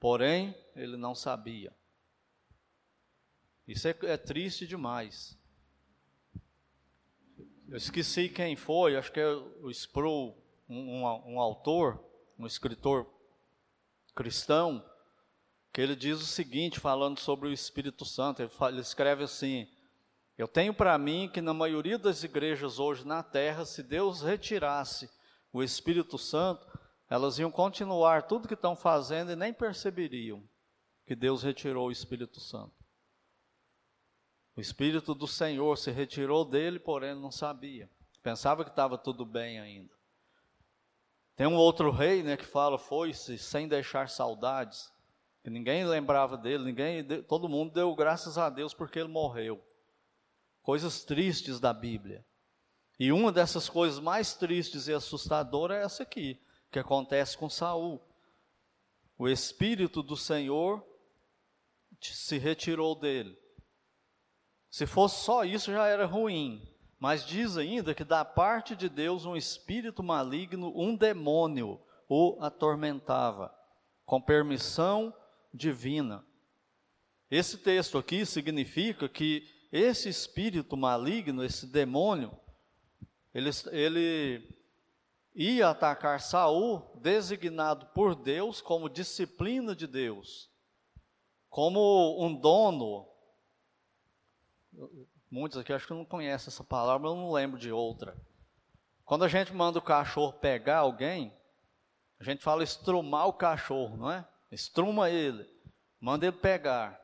porém 0.00 0.56
ele 0.74 0.96
não 0.96 1.14
sabia. 1.14 1.70
Isso 3.68 3.86
é, 3.86 3.94
é 4.04 4.16
triste 4.16 4.66
demais. 4.66 5.38
Eu 7.68 7.76
esqueci 7.76 8.28
quem 8.28 8.56
foi, 8.56 8.96
acho 8.96 9.12
que 9.12 9.20
é 9.20 9.28
o 9.28 9.70
Sproul, 9.70 10.36
um, 10.68 11.04
um, 11.04 11.34
um 11.34 11.40
autor, 11.40 12.02
um 12.38 12.46
escritor 12.46 13.06
cristão, 14.14 14.84
que 15.72 15.80
ele 15.80 15.94
diz 15.94 16.20
o 16.20 16.26
seguinte, 16.26 16.80
falando 16.80 17.18
sobre 17.18 17.48
o 17.48 17.52
Espírito 17.52 18.04
Santo. 18.04 18.42
Ele, 18.42 18.50
fala, 18.50 18.72
ele 18.72 18.80
escreve 18.80 19.24
assim: 19.24 19.68
eu 20.42 20.48
tenho 20.48 20.74
para 20.74 20.98
mim 20.98 21.30
que 21.32 21.40
na 21.40 21.54
maioria 21.54 21.96
das 21.96 22.24
igrejas 22.24 22.80
hoje 22.80 23.06
na 23.06 23.22
terra, 23.22 23.64
se 23.64 23.80
Deus 23.80 24.22
retirasse 24.22 25.08
o 25.52 25.62
Espírito 25.62 26.18
Santo, 26.18 26.66
elas 27.08 27.38
iam 27.38 27.48
continuar 27.48 28.24
tudo 28.24 28.48
que 28.48 28.54
estão 28.54 28.74
fazendo 28.74 29.30
e 29.30 29.36
nem 29.36 29.52
perceberiam 29.52 30.42
que 31.06 31.14
Deus 31.14 31.44
retirou 31.44 31.86
o 31.86 31.92
Espírito 31.92 32.40
Santo. 32.40 32.74
O 34.56 34.60
Espírito 34.60 35.14
do 35.14 35.28
Senhor 35.28 35.78
se 35.78 35.92
retirou 35.92 36.44
dele, 36.44 36.80
porém 36.80 37.14
não 37.14 37.30
sabia. 37.30 37.88
Pensava 38.20 38.64
que 38.64 38.70
estava 38.70 38.98
tudo 38.98 39.24
bem 39.24 39.60
ainda. 39.60 39.94
Tem 41.36 41.46
um 41.46 41.54
outro 41.54 41.92
rei, 41.92 42.24
né, 42.24 42.36
que 42.36 42.44
fala 42.44 42.78
foi-se 42.78 43.38
sem 43.38 43.68
deixar 43.68 44.08
saudades, 44.08 44.92
que 45.44 45.50
ninguém 45.50 45.84
lembrava 45.84 46.36
dele, 46.36 46.64
ninguém, 46.64 47.06
todo 47.28 47.48
mundo 47.48 47.72
deu 47.72 47.94
graças 47.94 48.36
a 48.36 48.50
Deus 48.50 48.74
porque 48.74 48.98
ele 48.98 49.08
morreu 49.08 49.62
coisas 50.62 51.04
tristes 51.04 51.60
da 51.60 51.72
Bíblia. 51.72 52.24
E 52.98 53.12
uma 53.12 53.32
dessas 53.32 53.68
coisas 53.68 53.98
mais 53.98 54.34
tristes 54.34 54.86
e 54.86 54.92
assustadoras 54.92 55.76
é 55.78 55.82
essa 55.82 56.02
aqui, 56.02 56.40
que 56.70 56.78
acontece 56.78 57.36
com 57.36 57.50
Saul. 57.50 58.00
O 59.18 59.28
espírito 59.28 60.02
do 60.02 60.16
Senhor 60.16 60.84
se 62.00 62.38
retirou 62.38 62.94
dele. 62.94 63.36
Se 64.70 64.86
fosse 64.86 65.24
só 65.24 65.44
isso 65.44 65.70
já 65.70 65.86
era 65.86 66.06
ruim, 66.06 66.66
mas 66.98 67.26
diz 67.26 67.56
ainda 67.56 67.94
que 67.94 68.04
da 68.04 68.24
parte 68.24 68.74
de 68.74 68.88
Deus 68.88 69.26
um 69.26 69.36
espírito 69.36 70.02
maligno, 70.02 70.72
um 70.74 70.96
demônio, 70.96 71.80
o 72.08 72.38
atormentava, 72.40 73.54
com 74.04 74.20
permissão 74.20 75.14
divina. 75.52 76.24
Esse 77.30 77.58
texto 77.58 77.98
aqui 77.98 78.24
significa 78.24 79.08
que 79.08 79.46
esse 79.72 80.10
espírito 80.10 80.76
maligno, 80.76 81.42
esse 81.42 81.66
demônio, 81.66 82.38
ele, 83.32 83.48
ele 83.70 84.62
ia 85.34 85.70
atacar 85.70 86.20
Saul, 86.20 86.82
designado 87.00 87.86
por 87.86 88.14
Deus 88.14 88.60
como 88.60 88.90
disciplina 88.90 89.74
de 89.74 89.86
Deus, 89.86 90.50
como 91.48 92.22
um 92.22 92.34
dono. 92.34 93.08
Muitos 95.30 95.58
aqui 95.58 95.72
acho 95.72 95.86
que 95.86 95.94
não 95.94 96.04
conhecem 96.04 96.48
essa 96.48 96.62
palavra, 96.62 97.08
eu 97.08 97.14
não 97.14 97.32
lembro 97.32 97.58
de 97.58 97.72
outra. 97.72 98.14
Quando 99.06 99.24
a 99.24 99.28
gente 99.28 99.54
manda 99.54 99.78
o 99.78 99.82
cachorro 99.82 100.34
pegar 100.34 100.78
alguém, 100.78 101.34
a 102.20 102.24
gente 102.24 102.42
fala 102.42 102.62
estrumar 102.62 103.26
o 103.26 103.32
cachorro, 103.32 103.96
não 103.96 104.10
é? 104.10 104.28
Estruma 104.50 105.08
ele, 105.08 105.48
manda 105.98 106.26
ele 106.26 106.36
pegar. 106.36 107.01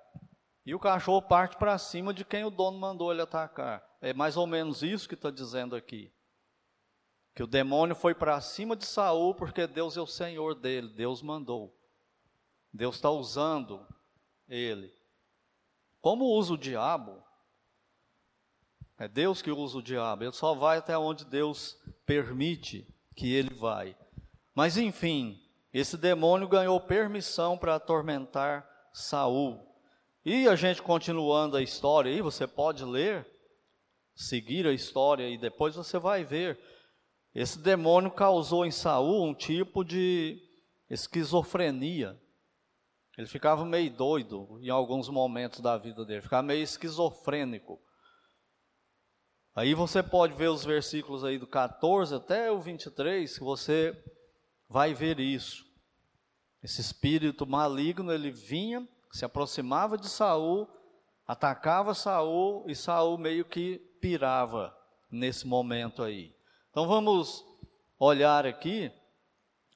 E 0.68 0.74
o 0.74 0.78
cachorro 0.78 1.22
parte 1.22 1.56
para 1.56 1.78
cima 1.78 2.12
de 2.12 2.26
quem 2.26 2.44
o 2.44 2.50
dono 2.50 2.78
mandou 2.78 3.10
ele 3.10 3.22
atacar. 3.22 3.82
É 4.02 4.12
mais 4.12 4.36
ou 4.36 4.46
menos 4.46 4.82
isso 4.82 5.08
que 5.08 5.14
está 5.14 5.30
dizendo 5.30 5.74
aqui. 5.74 6.12
Que 7.34 7.42
o 7.42 7.46
demônio 7.46 7.96
foi 7.96 8.14
para 8.14 8.38
cima 8.42 8.76
de 8.76 8.84
Saul 8.84 9.34
porque 9.34 9.66
Deus 9.66 9.96
é 9.96 10.00
o 10.02 10.06
Senhor 10.06 10.54
dele, 10.54 10.90
Deus 10.90 11.22
mandou. 11.22 11.74
Deus 12.70 12.96
está 12.96 13.08
usando 13.08 13.88
ele. 14.46 14.92
Como 16.02 16.26
usa 16.26 16.52
o 16.52 16.58
diabo? 16.58 17.24
É 18.98 19.08
Deus 19.08 19.40
que 19.40 19.50
usa 19.50 19.78
o 19.78 19.82
diabo. 19.82 20.24
Ele 20.24 20.32
só 20.32 20.54
vai 20.54 20.76
até 20.76 20.98
onde 20.98 21.24
Deus 21.24 21.80
permite 22.04 22.86
que 23.16 23.32
ele 23.32 23.54
vai. 23.54 23.96
Mas 24.54 24.76
enfim, 24.76 25.40
esse 25.72 25.96
demônio 25.96 26.46
ganhou 26.46 26.78
permissão 26.78 27.56
para 27.56 27.76
atormentar 27.76 28.68
Saul. 28.92 29.67
E 30.30 30.46
a 30.46 30.54
gente 30.54 30.82
continuando 30.82 31.56
a 31.56 31.62
história 31.62 32.12
aí, 32.12 32.20
você 32.20 32.46
pode 32.46 32.84
ler, 32.84 33.26
seguir 34.14 34.66
a 34.66 34.74
história 34.74 35.26
e 35.26 35.38
depois 35.38 35.74
você 35.74 35.98
vai 35.98 36.22
ver. 36.22 36.60
Esse 37.34 37.58
demônio 37.58 38.10
causou 38.10 38.66
em 38.66 38.70
Saul 38.70 39.24
um 39.24 39.32
tipo 39.32 39.82
de 39.82 40.38
esquizofrenia. 40.90 42.14
Ele 43.16 43.26
ficava 43.26 43.64
meio 43.64 43.90
doido 43.90 44.60
em 44.60 44.68
alguns 44.68 45.08
momentos 45.08 45.60
da 45.60 45.78
vida 45.78 46.04
dele, 46.04 46.20
ficava 46.20 46.42
meio 46.42 46.62
esquizofrênico. 46.62 47.80
Aí 49.54 49.72
você 49.72 50.02
pode 50.02 50.34
ver 50.34 50.50
os 50.50 50.62
versículos 50.62 51.24
aí 51.24 51.38
do 51.38 51.46
14 51.46 52.14
até 52.14 52.52
o 52.52 52.60
23, 52.60 53.38
que 53.38 53.42
você 53.42 53.98
vai 54.68 54.92
ver 54.92 55.20
isso. 55.20 55.64
Esse 56.62 56.82
espírito 56.82 57.46
maligno, 57.46 58.12
ele 58.12 58.30
vinha 58.30 58.86
se 59.10 59.24
aproximava 59.24 59.96
de 59.96 60.08
Saul, 60.08 60.68
atacava 61.26 61.94
Saul 61.94 62.64
e 62.68 62.74
Saul 62.74 63.18
meio 63.18 63.44
que 63.44 63.78
pirava 64.00 64.76
nesse 65.10 65.46
momento 65.46 66.02
aí. 66.02 66.34
Então 66.70 66.86
vamos 66.86 67.44
olhar 67.98 68.46
aqui 68.46 68.92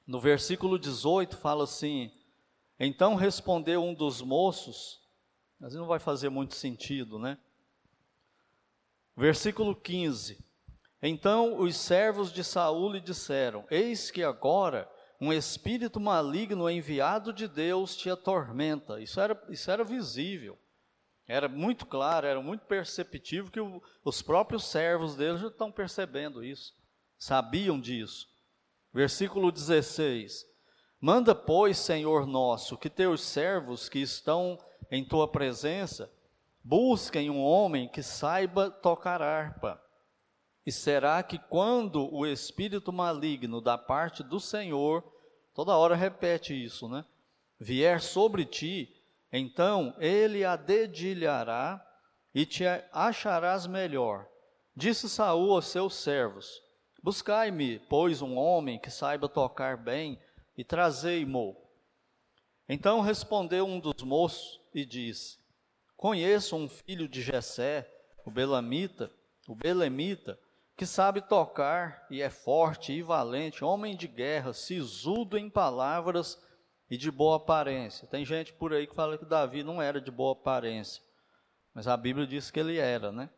no 0.05 0.19
versículo 0.19 0.77
18 0.77 1.37
fala 1.37 1.63
assim: 1.63 2.11
Então 2.79 3.15
respondeu 3.15 3.83
um 3.83 3.93
dos 3.93 4.21
moços, 4.21 5.01
mas 5.59 5.73
não 5.73 5.85
vai 5.85 5.99
fazer 5.99 6.29
muito 6.29 6.55
sentido, 6.55 7.17
né? 7.17 7.37
Versículo 9.15 9.75
15. 9.75 10.43
Então 11.01 11.59
os 11.59 11.75
servos 11.77 12.31
de 12.33 12.43
Saul 12.43 12.91
lhe 12.91 12.99
disseram: 12.99 13.65
Eis 13.69 14.11
que 14.11 14.23
agora 14.23 14.89
um 15.23 15.31
espírito 15.31 16.01
maligno 16.01 16.69
enviado 16.69 17.31
de 17.31 17.47
Deus 17.47 17.95
te 17.95 18.09
atormenta. 18.09 18.99
Isso 18.99 19.21
era, 19.21 19.41
isso 19.49 19.71
era 19.71 19.81
visível. 19.81 20.59
Era 21.25 21.47
muito 21.47 21.85
claro, 21.85 22.27
era 22.27 22.41
muito 22.41 22.65
perceptível 22.65 23.49
que 23.49 23.59
o, 23.61 23.81
os 24.03 24.21
próprios 24.21 24.65
servos 24.65 25.15
dele 25.15 25.37
já 25.37 25.47
estão 25.47 25.71
percebendo 25.71 26.43
isso, 26.43 26.73
sabiam 27.17 27.79
disso. 27.79 28.27
Versículo 28.93 29.49
16: 29.49 30.45
Manda, 30.99 31.33
pois, 31.33 31.77
Senhor 31.77 32.27
nosso, 32.27 32.77
que 32.77 32.89
teus 32.89 33.21
servos 33.21 33.87
que 33.87 33.99
estão 33.99 34.59
em 34.91 35.05
tua 35.05 35.25
presença 35.25 36.11
busquem 36.61 37.29
um 37.29 37.41
homem 37.41 37.87
que 37.87 38.03
saiba 38.03 38.69
tocar 38.69 39.21
harpa. 39.21 39.81
E 40.65 40.71
será 40.71 41.21
que 41.21 41.37
quando 41.37 42.13
o 42.13 42.25
espírito 42.25 42.93
maligno 42.93 43.59
da 43.59 43.77
parte 43.77 44.23
do 44.23 44.39
Senhor, 44.39 45.03
toda 45.53 45.75
hora 45.75 45.95
repete 45.95 46.53
isso, 46.53 46.87
né? 46.87 47.03
Vier 47.59 48.01
sobre 48.01 48.45
ti, 48.45 48.95
então 49.31 49.93
ele 49.99 50.45
a 50.45 50.55
dedilhará 50.55 51.85
e 52.33 52.45
te 52.45 52.63
acharás 52.91 53.67
melhor. 53.67 54.27
Disse 54.75 55.09
Saul 55.09 55.51
aos 55.53 55.67
seus 55.67 55.95
servos: 55.95 56.61
Buscai-me, 57.01 57.79
pois, 57.89 58.21
um 58.21 58.37
homem 58.37 58.79
que 58.79 58.89
saiba 58.89 59.27
tocar 59.27 59.77
bem, 59.77 60.19
e 60.57 60.63
trazei-mo. 60.63 61.55
Então 62.67 63.01
respondeu 63.01 63.65
um 63.65 63.79
dos 63.79 64.01
moços 64.03 64.59
e 64.73 64.85
disse: 64.85 65.37
Conheço 65.97 66.55
um 66.55 66.67
filho 66.69 67.07
de 67.07 67.21
Jessé, 67.21 67.89
o 68.25 68.31
Belamita, 68.31 69.11
o 69.47 69.55
Belemita, 69.55 70.39
que 70.75 70.85
sabe 70.85 71.21
tocar 71.21 72.05
e 72.09 72.21
é 72.21 72.29
forte 72.29 72.91
e 72.93 73.01
valente, 73.01 73.63
homem 73.63 73.95
de 73.95 74.07
guerra, 74.07 74.53
sisudo 74.53 75.37
em 75.37 75.49
palavras 75.49 76.41
e 76.89 76.97
de 76.97 77.11
boa 77.11 77.37
aparência. 77.37 78.07
Tem 78.07 78.25
gente 78.25 78.53
por 78.53 78.73
aí 78.73 78.87
que 78.87 78.95
fala 78.95 79.17
que 79.17 79.25
Davi 79.25 79.63
não 79.63 79.81
era 79.81 80.01
de 80.01 80.09
boa 80.09 80.33
aparência, 80.33 81.01
mas 81.73 81.87
a 81.87 81.95
Bíblia 81.95 82.25
diz 82.25 82.49
que 82.49 82.59
ele 82.59 82.77
era, 82.77 83.11
né? 83.11 83.29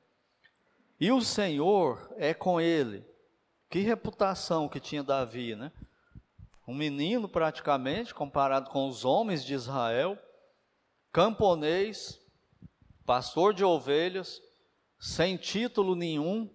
E 1.00 1.12
o 1.12 1.22
Senhor 1.22 2.14
é 2.18 2.34
com 2.34 2.60
ele. 2.60 3.06
Que 3.70 3.80
reputação 3.80 4.70
que 4.70 4.80
tinha 4.80 5.04
Davi, 5.04 5.56
né? 5.56 5.72
Um 6.66 6.74
menino 6.74 7.28
praticamente, 7.28 8.14
comparado 8.14 8.70
com 8.70 8.88
os 8.88 9.04
homens 9.04 9.44
de 9.44 9.54
Israel, 9.54 10.18
camponês, 11.12 12.20
pastor 13.06 13.54
de 13.54 13.64
ovelhas, 13.64 14.42
sem 14.98 15.38
título 15.38 15.96
nenhum, 15.96 16.50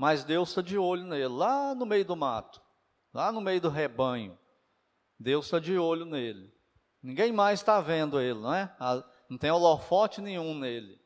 mas 0.00 0.24
Deus 0.24 0.48
está 0.48 0.62
de 0.62 0.78
olho 0.78 1.04
nele, 1.04 1.28
lá 1.28 1.74
no 1.74 1.84
meio 1.84 2.06
do 2.06 2.16
mato, 2.16 2.58
lá 3.12 3.30
no 3.30 3.38
meio 3.38 3.60
do 3.60 3.68
rebanho. 3.68 4.38
Deus 5.18 5.44
está 5.44 5.58
de 5.58 5.76
olho 5.76 6.06
nele. 6.06 6.50
Ninguém 7.02 7.30
mais 7.30 7.60
está 7.60 7.82
vendo 7.82 8.18
ele, 8.18 8.38
não 8.38 8.54
é? 8.54 8.74
Não 9.28 9.36
tem 9.36 9.50
holofote 9.50 10.22
nenhum 10.22 10.54
nele, 10.54 10.98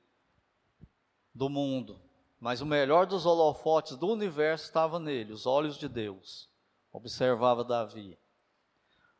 do 1.34 1.48
mundo. 1.48 2.00
Mas 2.38 2.60
o 2.60 2.66
melhor 2.66 3.04
dos 3.04 3.26
holofotes 3.26 3.96
do 3.96 4.06
universo 4.06 4.66
estava 4.66 5.00
nele, 5.00 5.32
os 5.32 5.44
olhos 5.44 5.76
de 5.76 5.88
Deus. 5.88 6.48
Observava 6.92 7.64
Davi. 7.64 8.16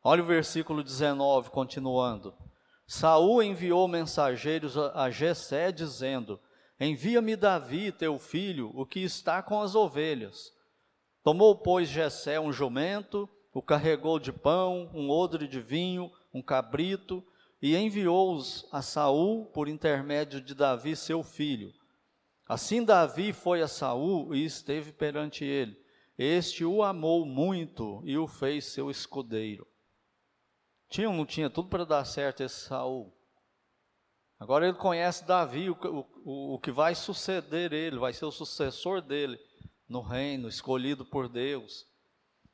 Olha 0.05 0.23
o 0.23 0.27
versículo 0.27 0.85
19, 0.85 1.51
continuando. 1.51 2.33
Saul 2.87 3.43
enviou 3.43 3.89
mensageiros 3.89 4.79
a 4.79 5.11
Jessé, 5.11 5.73
dizendo: 5.73 6.41
Envia-me 6.79 7.37
Davi, 7.37 7.93
teu 7.93 8.19
filho, 8.19 8.71
o 8.75 8.85
que 8.85 9.01
está 9.01 9.43
com 9.43 9.61
as 9.61 9.75
ovelhas. 9.75 10.53
Tomou, 11.23 11.57
pois, 11.57 11.89
Jessé 11.89 12.39
um 12.39 12.53
jumento 12.53 13.29
o 13.55 13.63
carregou 13.63 14.19
de 14.19 14.33
pão, 14.33 14.91
um 14.93 15.09
odre 15.09 15.47
de 15.47 15.61
vinho, 15.61 16.11
um 16.35 16.43
cabrito, 16.43 17.25
e 17.63 17.77
enviou-os 17.77 18.67
a 18.73 18.83
Saul 18.83 19.47
por 19.47 19.69
intermédio 19.69 20.41
de 20.41 20.55
Davi, 20.55 20.97
seu 20.97 21.23
filho. 21.23 21.73
Assim 22.47 22.85
Davi 22.85 23.33
foi 23.33 23.63
a 23.63 23.69
Saul 23.69 24.35
e 24.35 24.45
esteve 24.45 24.93
perante 24.93 25.45
ele. 25.45 25.81
Este 26.19 26.65
o 26.65 26.83
amou 26.83 27.25
muito 27.25 28.03
e 28.05 28.19
o 28.19 28.27
fez 28.27 28.67
seu 28.67 28.91
escudeiro. 28.91 29.67
Tinha 30.89 31.09
ou 31.09 31.15
não 31.15 31.25
tinha 31.25 31.49
tudo 31.49 31.69
para 31.69 31.87
dar 31.87 32.05
certo 32.05 32.43
esse 32.43 32.67
Saul? 32.67 33.17
Agora 34.45 34.69
ele 34.69 34.77
conhece 34.77 35.25
Davi, 35.25 35.71
o, 35.71 36.07
o, 36.23 36.57
o 36.57 36.59
que 36.59 36.71
vai 36.71 36.95
suceder 36.95 37.73
ele, 37.73 37.97
vai 37.97 38.13
ser 38.13 38.27
o 38.27 38.31
sucessor 38.31 39.01
dele 39.01 39.41
no 39.89 40.03
reino, 40.03 40.51
escolhido 40.51 41.03
por 41.03 41.31
Deus. 41.31 41.87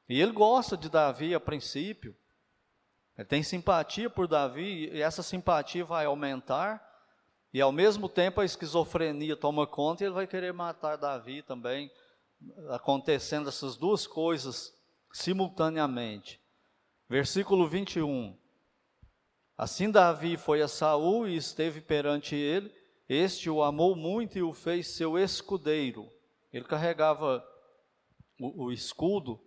E 0.09 0.21
ele 0.21 0.31
gosta 0.31 0.77
de 0.77 0.89
Davi 0.89 1.35
a 1.35 1.41
princípio. 1.41 2.15
Ele 3.19 3.27
tem 3.27 3.43
simpatia 3.43 4.09
por 4.09 4.29
Davi 4.29 4.89
e 4.93 5.03
essa 5.03 5.21
simpatia 5.21 5.85
vai 5.85 6.05
aumentar. 6.05 6.81
E 7.53 7.61
ao 7.61 7.73
mesmo 7.73 8.09
tempo 8.09 8.41
a 8.41 8.45
esquizofrenia 8.45 9.37
toma 9.37 9.67
conta 9.67 10.05
e 10.05 10.07
ele 10.07 10.15
vai 10.15 10.29
querer 10.29 10.53
matar 10.53 10.95
Davi 10.95 11.43
também, 11.43 11.91
acontecendo 12.69 13.49
essas 13.49 13.77
duas 13.77 14.07
coisas 14.07 14.73
simultaneamente. 15.13 16.41
Versículo 17.09 17.67
21. 17.67 18.39
Assim 19.61 19.91
Davi 19.91 20.39
foi 20.39 20.63
a 20.63 20.69
Saul 20.69 21.29
e 21.29 21.37
esteve 21.37 21.83
perante 21.83 22.35
ele. 22.35 22.73
Este 23.07 23.51
o 23.51 23.63
amou 23.63 23.95
muito 23.95 24.39
e 24.39 24.43
o 24.43 24.55
fez 24.55 24.89
seu 24.89 25.19
escudeiro. 25.19 26.11
Ele 26.51 26.65
carregava 26.65 27.45
o, 28.41 28.65
o 28.65 28.73
escudo 28.73 29.39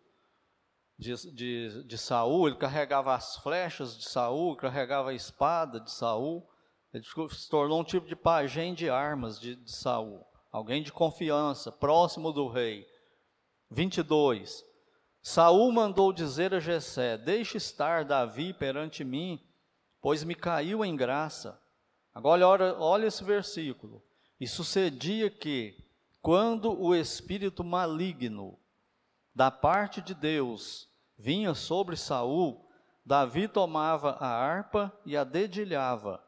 de, 0.99 1.15
de, 1.34 1.84
de 1.84 1.97
Saul, 1.97 2.47
ele 2.47 2.58
carregava 2.58 3.15
as 3.15 3.38
flechas 3.38 3.97
de 3.97 4.08
Saul, 4.08 4.56
carregava 4.56 5.10
a 5.10 5.15
espada 5.15 5.80
de 5.80 5.89
Saul, 5.89 6.47
ele 6.93 7.04
se 7.04 7.49
tornou 7.49 7.82
um 7.82 7.84
tipo 7.84 8.06
de 8.06 8.15
pajem 8.15 8.76
de 8.76 8.91
armas 8.91 9.39
de, 9.39 9.56
de 9.56 9.71
Saul, 9.71 10.23
alguém 10.52 10.84
de 10.84 10.93
confiança, 10.93 11.71
próximo 11.71 12.32
do 12.32 12.47
rei. 12.47 12.86
22. 13.71 14.63
Saul 15.23 15.71
mandou 15.71 16.13
dizer 16.13 16.54
a 16.54 16.60
Jessé: 16.60 17.17
Deixe 17.17 17.58
estar 17.58 18.06
Davi 18.06 18.54
perante 18.54 19.04
mim, 19.04 19.41
pois 20.03 20.21
me 20.25 20.35
caiu 20.35 20.83
em 20.83 20.97
graça. 20.97 21.57
Agora 22.13 22.45
olha, 22.45 22.75
olha 22.77 23.07
esse 23.07 23.23
versículo. 23.23 24.03
E 24.37 24.45
sucedia 24.45 25.29
que, 25.29 25.81
quando 26.21 26.77
o 26.77 26.93
espírito 26.93 27.63
maligno 27.63 28.59
da 29.33 29.49
parte 29.49 30.01
de 30.01 30.13
Deus 30.13 30.89
vinha 31.17 31.55
sobre 31.55 31.95
Saul, 31.95 32.69
Davi 33.05 33.47
tomava 33.47 34.17
a 34.19 34.27
harpa 34.27 34.91
e 35.05 35.15
a 35.15 35.23
dedilhava. 35.23 36.21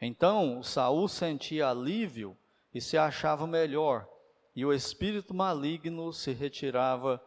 Então 0.00 0.62
Saul 0.62 1.06
sentia 1.06 1.68
alívio 1.68 2.34
e 2.72 2.80
se 2.80 2.96
achava 2.96 3.46
melhor, 3.46 4.08
e 4.56 4.64
o 4.64 4.72
espírito 4.72 5.34
maligno 5.34 6.10
se 6.10 6.32
retirava 6.32 7.22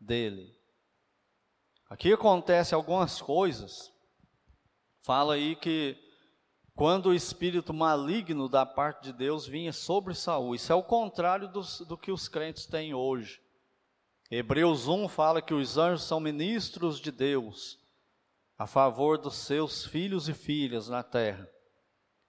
dele. 0.00 0.58
Aqui 1.88 2.12
acontece 2.12 2.74
algumas 2.74 3.22
coisas. 3.22 3.95
Fala 5.06 5.34
aí 5.34 5.54
que 5.54 5.96
quando 6.74 7.10
o 7.10 7.14
espírito 7.14 7.72
maligno 7.72 8.48
da 8.48 8.66
parte 8.66 9.04
de 9.04 9.12
Deus 9.12 9.46
vinha 9.46 9.72
sobre 9.72 10.16
Saul, 10.16 10.52
isso 10.52 10.72
é 10.72 10.74
o 10.74 10.82
contrário 10.82 11.46
do, 11.46 11.60
do 11.86 11.96
que 11.96 12.10
os 12.10 12.26
crentes 12.26 12.66
têm 12.66 12.92
hoje. 12.92 13.40
Hebreus 14.28 14.88
1 14.88 15.06
fala 15.06 15.40
que 15.40 15.54
os 15.54 15.78
anjos 15.78 16.02
são 16.02 16.18
ministros 16.18 16.98
de 16.98 17.12
Deus 17.12 17.78
a 18.58 18.66
favor 18.66 19.16
dos 19.16 19.36
seus 19.36 19.86
filhos 19.86 20.28
e 20.28 20.34
filhas 20.34 20.88
na 20.88 21.04
terra. 21.04 21.48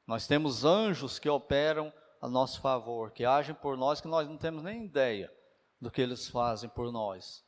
Nós 0.05 0.27
temos 0.27 0.63
anjos 0.63 1.17
que 1.17 1.27
operam 1.27 1.91
a 2.21 2.29
nosso 2.29 2.61
favor, 2.61 3.09
que 3.09 3.25
agem 3.25 3.55
por 3.55 3.75
nós, 3.75 3.99
que 3.99 4.07
nós 4.07 4.27
não 4.27 4.37
temos 4.37 4.61
nem 4.61 4.85
ideia 4.85 5.33
do 5.81 5.89
que 5.89 5.99
eles 5.99 6.29
fazem 6.29 6.69
por 6.69 6.91
nós. 6.91 7.43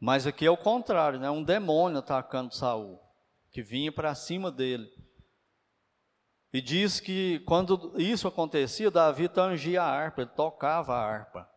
Mas 0.00 0.26
aqui 0.26 0.46
é 0.46 0.50
o 0.50 0.56
contrário, 0.56 1.20
né? 1.20 1.30
Um 1.30 1.44
demônio 1.44 2.00
atacando 2.00 2.52
Saul, 2.52 3.05
que 3.56 3.62
vinha 3.62 3.90
para 3.90 4.14
cima 4.14 4.52
dele. 4.52 4.92
E 6.52 6.60
diz 6.60 7.00
que 7.00 7.38
quando 7.46 7.94
isso 7.98 8.28
acontecia, 8.28 8.90
Davi 8.90 9.30
tangia 9.30 9.82
a 9.82 9.86
harpa, 9.86 10.20
ele 10.20 10.30
tocava 10.30 10.92
a 10.92 11.02
harpa. 11.02 11.50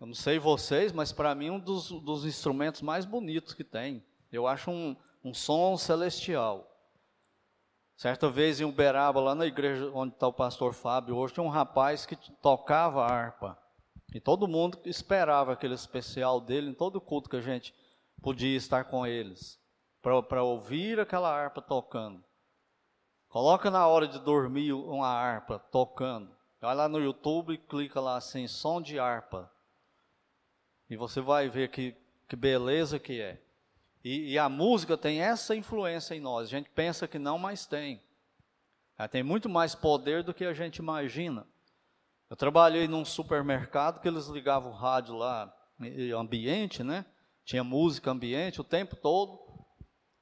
Eu 0.00 0.06
não 0.06 0.14
sei 0.14 0.38
vocês, 0.38 0.92
mas 0.92 1.10
para 1.10 1.34
mim 1.34 1.50
um 1.50 1.58
dos, 1.58 1.90
dos, 2.02 2.24
instrumentos 2.24 2.82
mais 2.82 3.04
bonitos 3.04 3.52
que 3.52 3.64
tem. 3.64 4.06
Eu 4.30 4.46
acho 4.46 4.70
um, 4.70 4.96
um 5.24 5.34
som 5.34 5.76
celestial. 5.76 6.70
Certa 7.96 8.30
vez 8.30 8.60
em 8.60 8.64
Uberaba, 8.64 9.18
lá 9.18 9.34
na 9.34 9.46
igreja 9.46 9.90
onde 9.92 10.14
está 10.14 10.28
o 10.28 10.32
pastor 10.32 10.72
Fábio, 10.72 11.16
hoje 11.16 11.34
tinha 11.34 11.42
um 11.42 11.48
rapaz 11.48 12.06
que 12.06 12.14
tocava 12.40 13.04
harpa. 13.04 13.58
E 14.14 14.20
todo 14.20 14.46
mundo 14.46 14.78
esperava 14.84 15.52
aquele 15.54 15.74
especial 15.74 16.40
dele 16.40 16.70
em 16.70 16.74
todo 16.74 17.00
culto 17.00 17.28
que 17.28 17.36
a 17.36 17.40
gente 17.40 17.74
podia 18.22 18.56
estar 18.56 18.84
com 18.84 19.04
eles. 19.04 19.65
Para 20.28 20.44
ouvir 20.44 21.00
aquela 21.00 21.28
harpa 21.28 21.60
tocando. 21.60 22.22
Coloca 23.28 23.72
na 23.72 23.88
hora 23.88 24.06
de 24.06 24.20
dormir 24.20 24.72
uma 24.72 25.08
harpa 25.08 25.58
tocando. 25.58 26.30
Vai 26.60 26.76
lá 26.76 26.88
no 26.88 27.00
YouTube 27.00 27.54
e 27.54 27.58
clica 27.58 28.00
lá 28.00 28.16
assim, 28.16 28.46
som 28.46 28.80
de 28.80 29.00
harpa. 29.00 29.50
E 30.88 30.96
você 30.96 31.20
vai 31.20 31.48
ver 31.48 31.70
que, 31.70 31.96
que 32.28 32.36
beleza 32.36 33.00
que 33.00 33.20
é. 33.20 33.42
E, 34.04 34.34
e, 34.34 34.38
a 34.38 34.48
música 34.48 34.96
tem 34.96 35.20
essa 35.20 35.56
influência 35.56 36.14
em 36.14 36.20
nós. 36.20 36.46
A 36.46 36.50
gente 36.50 36.70
pensa 36.70 37.08
que 37.08 37.18
não, 37.18 37.36
mas 37.36 37.66
tem. 37.66 38.00
Ela 38.96 39.08
tem 39.08 39.24
muito 39.24 39.48
mais 39.48 39.74
poder 39.74 40.22
do 40.22 40.32
que 40.32 40.44
a 40.44 40.52
gente 40.52 40.76
imagina. 40.76 41.44
Eu 42.30 42.36
trabalhei 42.36 42.86
num 42.86 43.04
supermercado 43.04 44.00
que 44.00 44.06
eles 44.06 44.28
ligavam 44.28 44.70
o 44.70 44.76
rádio 44.76 45.16
lá, 45.16 45.52
ambiente, 46.16 46.84
né? 46.84 47.04
Tinha 47.44 47.64
música 47.64 48.12
ambiente 48.12 48.60
o 48.60 48.64
tempo 48.64 48.94
todo. 48.94 49.45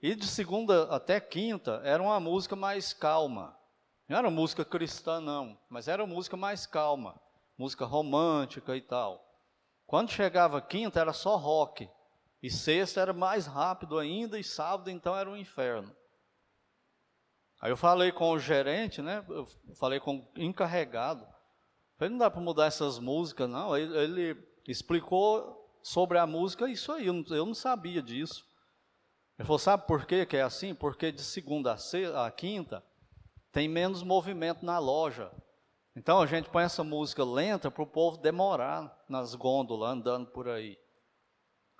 E 0.04 0.14
de 0.14 0.26
segunda 0.26 0.82
até 0.94 1.18
quinta 1.18 1.80
era 1.82 2.02
uma 2.02 2.20
música 2.20 2.54
mais 2.54 2.92
calma. 2.92 3.56
Não 4.06 4.18
era 4.18 4.30
música 4.30 4.62
cristã, 4.62 5.18
não, 5.18 5.58
mas 5.66 5.88
era 5.88 6.06
música 6.06 6.36
mais 6.36 6.66
calma, 6.66 7.18
música 7.56 7.86
romântica 7.86 8.76
e 8.76 8.82
tal. 8.82 9.26
Quando 9.86 10.10
chegava 10.10 10.60
quinta 10.60 11.00
era 11.00 11.14
só 11.14 11.36
rock. 11.36 11.88
E 12.42 12.50
sexta 12.50 13.00
era 13.00 13.14
mais 13.14 13.46
rápido 13.46 13.98
ainda, 13.98 14.38
e 14.38 14.44
sábado 14.44 14.90
então 14.90 15.16
era 15.16 15.30
um 15.30 15.38
inferno. 15.38 15.90
Aí 17.62 17.70
eu 17.70 17.76
falei 17.78 18.12
com 18.12 18.30
o 18.30 18.38
gerente, 18.38 19.00
né? 19.00 19.24
Eu 19.26 19.48
falei 19.80 19.98
com 20.00 20.18
o 20.18 20.28
encarregado. 20.36 21.26
Falei, 21.96 22.10
não 22.10 22.18
dá 22.18 22.30
para 22.30 22.42
mudar 22.42 22.66
essas 22.66 22.98
músicas, 22.98 23.48
não. 23.48 23.74
Ele, 23.74 23.96
ele, 23.96 24.48
explicou 24.68 25.66
sobre 25.82 26.18
a 26.18 26.26
música, 26.26 26.68
isso 26.68 26.92
aí, 26.92 27.06
eu 27.06 27.14
não, 27.14 27.24
eu 27.30 27.46
não, 27.46 27.54
sabia 27.54 28.02
disso. 28.02 28.44
Ele 29.38 29.46
falou, 29.46 29.58
sabe 29.58 29.86
por 29.86 30.06
que 30.06 30.26
é 30.36 30.42
assim? 30.42 30.74
Porque 30.74 31.10
de 31.10 31.22
segunda 31.22 31.72
a, 31.72 31.76
sexta, 31.76 32.24
a 32.24 32.30
quinta 32.30 32.84
tem 33.50 33.68
menos 33.68 34.02
movimento 34.02 34.64
na 34.64 34.78
loja. 34.78 35.30
Então 35.96 36.20
a 36.20 36.26
gente 36.26 36.50
põe 36.50 36.64
essa 36.64 36.82
música 36.82 37.24
lenta 37.24 37.70
para 37.70 37.82
o 37.82 37.86
povo 37.86 38.16
demorar 38.16 39.04
nas 39.08 39.34
gôndolas, 39.34 39.90
andando 39.90 40.26
por 40.26 40.48
aí. 40.48 40.78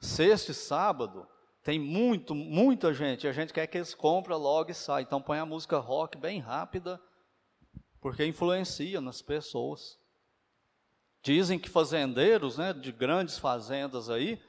Sexta 0.00 0.52
e 0.52 0.54
sábado 0.54 1.26
tem 1.62 1.78
muito, 1.78 2.34
muita 2.34 2.92
gente, 2.92 3.26
a 3.26 3.32
gente 3.32 3.52
quer 3.52 3.66
que 3.66 3.78
eles 3.78 3.94
comprem 3.94 4.36
logo 4.36 4.70
e 4.70 4.74
saem. 4.74 5.04
Então 5.04 5.22
põe 5.22 5.38
a 5.38 5.46
música 5.46 5.78
rock 5.78 6.18
bem 6.18 6.38
rápida, 6.38 7.00
porque 8.00 8.24
influencia 8.24 9.00
nas 9.00 9.22
pessoas. 9.22 9.98
Dizem 11.22 11.58
que 11.58 11.70
fazendeiros, 11.70 12.58
né, 12.58 12.72
de 12.72 12.92
grandes 12.92 13.38
fazendas 13.38 14.10
aí, 14.10 14.40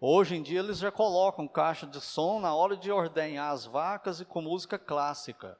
hoje 0.00 0.36
em 0.36 0.42
dia 0.42 0.60
eles 0.60 0.78
já 0.78 0.90
colocam 0.90 1.48
caixa 1.48 1.86
de 1.86 2.00
som 2.00 2.40
na 2.40 2.54
hora 2.54 2.76
de 2.76 2.90
ordenhar 2.90 3.52
as 3.52 3.64
vacas 3.64 4.20
e 4.20 4.24
com 4.24 4.42
música 4.42 4.78
clássica. 4.78 5.58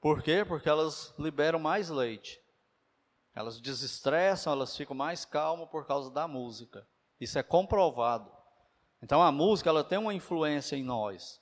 Por 0.00 0.22
quê? 0.22 0.44
Porque 0.46 0.68
elas 0.68 1.14
liberam 1.18 1.58
mais 1.58 1.90
leite. 1.90 2.40
Elas 3.34 3.60
desestressam, 3.60 4.52
elas 4.52 4.76
ficam 4.76 4.96
mais 4.96 5.24
calmas 5.24 5.68
por 5.68 5.86
causa 5.86 6.10
da 6.10 6.26
música. 6.26 6.86
Isso 7.20 7.38
é 7.38 7.42
comprovado. 7.42 8.30
Então 9.02 9.22
a 9.22 9.30
música 9.30 9.70
ela 9.70 9.84
tem 9.84 9.98
uma 9.98 10.14
influência 10.14 10.76
em 10.76 10.82
nós. 10.82 11.40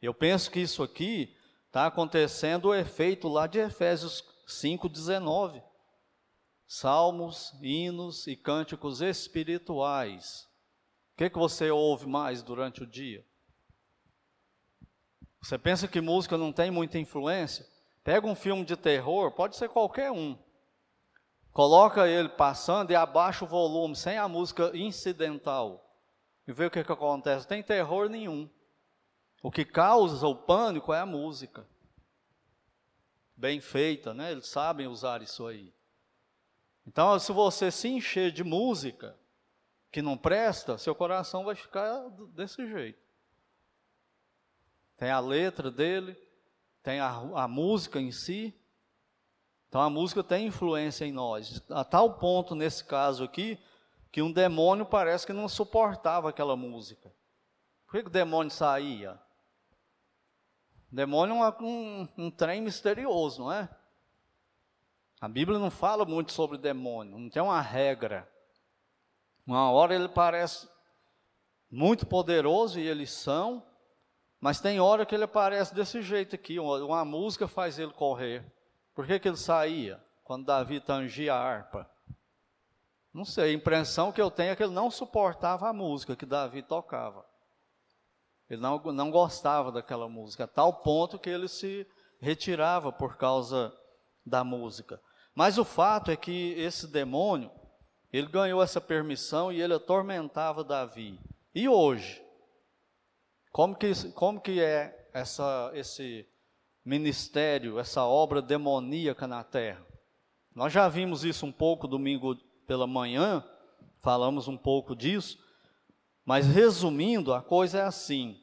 Eu 0.00 0.14
penso 0.14 0.50
que 0.50 0.60
isso 0.60 0.82
aqui 0.82 1.34
está 1.66 1.86
acontecendo 1.86 2.66
o 2.66 2.74
efeito 2.74 3.28
lá 3.28 3.46
de 3.46 3.58
Efésios 3.58 4.22
5,19. 4.46 5.62
Salmos, 6.66 7.52
hinos 7.62 8.26
e 8.26 8.36
cânticos 8.36 9.00
espirituais. 9.00 10.46
O 11.16 11.18
que, 11.18 11.30
que 11.30 11.38
você 11.38 11.70
ouve 11.70 12.06
mais 12.06 12.42
durante 12.42 12.82
o 12.82 12.86
dia? 12.86 13.24
Você 15.40 15.56
pensa 15.56 15.88
que 15.88 15.98
música 15.98 16.36
não 16.36 16.52
tem 16.52 16.70
muita 16.70 16.98
influência? 16.98 17.66
Pega 18.04 18.26
um 18.26 18.34
filme 18.34 18.66
de 18.66 18.76
terror, 18.76 19.32
pode 19.32 19.56
ser 19.56 19.70
qualquer 19.70 20.10
um. 20.10 20.36
Coloca 21.52 22.06
ele 22.06 22.28
passando 22.28 22.90
e 22.90 22.94
abaixa 22.94 23.46
o 23.46 23.48
volume, 23.48 23.96
sem 23.96 24.18
a 24.18 24.28
música 24.28 24.70
incidental. 24.76 25.90
E 26.46 26.52
vê 26.52 26.66
o 26.66 26.70
que, 26.70 26.84
que 26.84 26.92
acontece. 26.92 27.44
Não 27.44 27.48
tem 27.48 27.62
terror 27.62 28.10
nenhum. 28.10 28.46
O 29.42 29.50
que 29.50 29.64
causa 29.64 30.26
o 30.26 30.36
pânico 30.36 30.92
é 30.92 31.00
a 31.00 31.06
música. 31.06 31.66
Bem 33.34 33.58
feita, 33.58 34.12
né? 34.12 34.32
Eles 34.32 34.48
sabem 34.48 34.86
usar 34.86 35.22
isso 35.22 35.46
aí. 35.46 35.72
Então, 36.86 37.18
se 37.18 37.32
você 37.32 37.70
se 37.70 37.88
encher 37.88 38.30
de 38.30 38.44
música 38.44 39.16
que 39.96 40.02
não 40.02 40.14
presta, 40.14 40.76
seu 40.76 40.94
coração 40.94 41.42
vai 41.42 41.54
ficar 41.54 42.10
desse 42.34 42.68
jeito. 42.68 43.00
Tem 44.94 45.10
a 45.10 45.18
letra 45.18 45.70
dele, 45.70 46.14
tem 46.82 47.00
a, 47.00 47.12
a 47.12 47.48
música 47.48 47.98
em 47.98 48.12
si, 48.12 48.54
então 49.66 49.80
a 49.80 49.88
música 49.88 50.22
tem 50.22 50.48
influência 50.48 51.06
em 51.06 51.12
nós, 51.12 51.62
a 51.70 51.82
tal 51.82 52.18
ponto 52.18 52.54
nesse 52.54 52.84
caso 52.84 53.24
aqui, 53.24 53.58
que 54.12 54.20
um 54.20 54.30
demônio 54.30 54.84
parece 54.84 55.26
que 55.26 55.32
não 55.32 55.48
suportava 55.48 56.28
aquela 56.28 56.56
música. 56.56 57.10
Por 57.86 58.02
que, 58.02 58.06
o 58.06 58.10
demônio 58.10 58.50
saía? 58.50 59.18
O 60.92 60.94
demônio 60.94 61.42
é 61.42 61.56
um, 61.58 61.66
um, 61.66 62.08
um 62.26 62.30
trem 62.30 62.60
misterioso, 62.60 63.44
não 63.44 63.50
é? 63.50 63.66
A 65.18 65.26
Bíblia 65.26 65.58
não 65.58 65.70
fala 65.70 66.04
muito 66.04 66.32
sobre 66.32 66.58
demônio, 66.58 67.18
não 67.18 67.30
tem 67.30 67.40
uma 67.40 67.62
regra. 67.62 68.30
Uma 69.46 69.70
hora 69.70 69.94
ele 69.94 70.08
parece 70.08 70.68
muito 71.70 72.06
poderoso 72.06 72.80
e 72.80 72.86
eles 72.86 73.12
são, 73.12 73.64
mas 74.40 74.60
tem 74.60 74.80
hora 74.80 75.06
que 75.06 75.14
ele 75.14 75.24
aparece 75.24 75.74
desse 75.74 76.02
jeito 76.02 76.34
aqui, 76.34 76.58
uma, 76.58 76.82
uma 76.84 77.04
música 77.04 77.46
faz 77.46 77.78
ele 77.78 77.92
correr. 77.92 78.44
Por 78.94 79.06
que, 79.06 79.18
que 79.18 79.28
ele 79.28 79.36
saía 79.36 80.02
quando 80.24 80.46
Davi 80.46 80.80
tangia 80.80 81.34
a 81.34 81.38
harpa? 81.38 81.88
Não 83.12 83.24
sei, 83.24 83.50
a 83.50 83.54
impressão 83.54 84.12
que 84.12 84.20
eu 84.20 84.30
tenho 84.30 84.50
é 84.50 84.56
que 84.56 84.62
ele 84.62 84.72
não 84.72 84.90
suportava 84.90 85.68
a 85.68 85.72
música 85.72 86.16
que 86.16 86.26
Davi 86.26 86.62
tocava. 86.62 87.24
Ele 88.48 88.60
não, 88.60 88.78
não 88.78 89.10
gostava 89.10 89.72
daquela 89.72 90.08
música, 90.08 90.44
a 90.44 90.48
tal 90.48 90.82
ponto 90.82 91.18
que 91.18 91.30
ele 91.30 91.48
se 91.48 91.86
retirava 92.20 92.92
por 92.92 93.16
causa 93.16 93.72
da 94.24 94.44
música. 94.44 95.00
Mas 95.34 95.58
o 95.58 95.64
fato 95.64 96.10
é 96.10 96.16
que 96.16 96.52
esse 96.52 96.86
demônio, 96.86 97.50
ele 98.12 98.28
ganhou 98.28 98.62
essa 98.62 98.80
permissão 98.80 99.52
e 99.52 99.60
ele 99.60 99.74
atormentava 99.74 100.64
Davi. 100.64 101.18
E 101.54 101.68
hoje? 101.68 102.22
Como 103.52 103.74
que, 103.74 103.92
como 104.12 104.40
que 104.40 104.60
é 104.60 105.08
essa, 105.12 105.70
esse 105.74 106.28
ministério, 106.86 107.80
essa 107.80 108.04
obra 108.04 108.40
demoníaca 108.40 109.26
na 109.26 109.42
terra. 109.42 109.84
Nós 110.54 110.72
já 110.72 110.88
vimos 110.88 111.24
isso 111.24 111.44
um 111.44 111.50
pouco 111.50 111.88
domingo 111.88 112.36
pela 112.64 112.86
manhã, 112.86 113.44
falamos 114.00 114.46
um 114.46 114.56
pouco 114.56 114.94
disso, 114.94 115.36
mas 116.24 116.46
resumindo, 116.46 117.34
a 117.34 117.42
coisa 117.42 117.80
é 117.80 117.82
assim: 117.82 118.40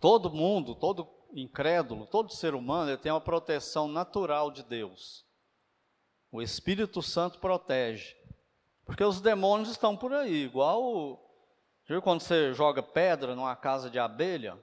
todo 0.00 0.32
mundo, 0.32 0.74
todo 0.74 1.08
incrédulo, 1.32 2.06
todo 2.06 2.32
ser 2.32 2.54
humano, 2.54 2.98
tem 2.98 3.12
uma 3.12 3.20
proteção 3.20 3.86
natural 3.86 4.50
de 4.50 4.64
Deus. 4.64 5.24
O 6.32 6.40
Espírito 6.40 7.02
Santo 7.02 7.38
protege. 7.38 8.16
Porque 8.84 9.02
os 9.02 9.20
demônios 9.20 9.70
estão 9.70 9.96
por 9.96 10.12
aí, 10.12 10.44
igual 10.44 11.26
viu 11.86 12.00
quando 12.00 12.20
você 12.20 12.54
joga 12.54 12.82
pedra 12.82 13.34
numa 13.34 13.56
casa 13.56 13.90
de 13.90 13.98
abelha, 13.98 14.58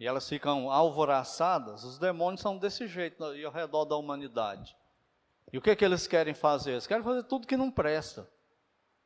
e 0.00 0.06
elas 0.06 0.28
ficam 0.28 0.70
alvoraçadas, 0.70 1.84
os 1.84 1.98
demônios 1.98 2.40
são 2.40 2.56
desse 2.56 2.86
jeito 2.86 3.22
ao 3.24 3.52
redor 3.52 3.84
da 3.84 3.96
humanidade. 3.96 4.76
E 5.52 5.58
o 5.58 5.62
que, 5.62 5.74
que 5.74 5.84
eles 5.84 6.06
querem 6.06 6.34
fazer? 6.34 6.72
Eles 6.72 6.86
querem 6.86 7.02
fazer 7.02 7.22
tudo 7.24 7.46
que 7.46 7.56
não 7.56 7.70
presta, 7.70 8.28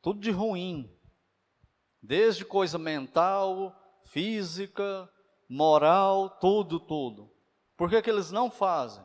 tudo 0.01 0.19
de 0.19 0.31
ruim, 0.31 0.91
desde 2.01 2.45
coisa 2.45 2.77
mental, 2.77 3.75
física, 4.05 5.09
moral, 5.47 6.29
tudo, 6.29 6.79
tudo. 6.79 7.31
Por 7.77 7.89
que, 7.89 8.01
que 8.01 8.09
eles 8.09 8.31
não 8.31 8.51
fazem 8.51 9.03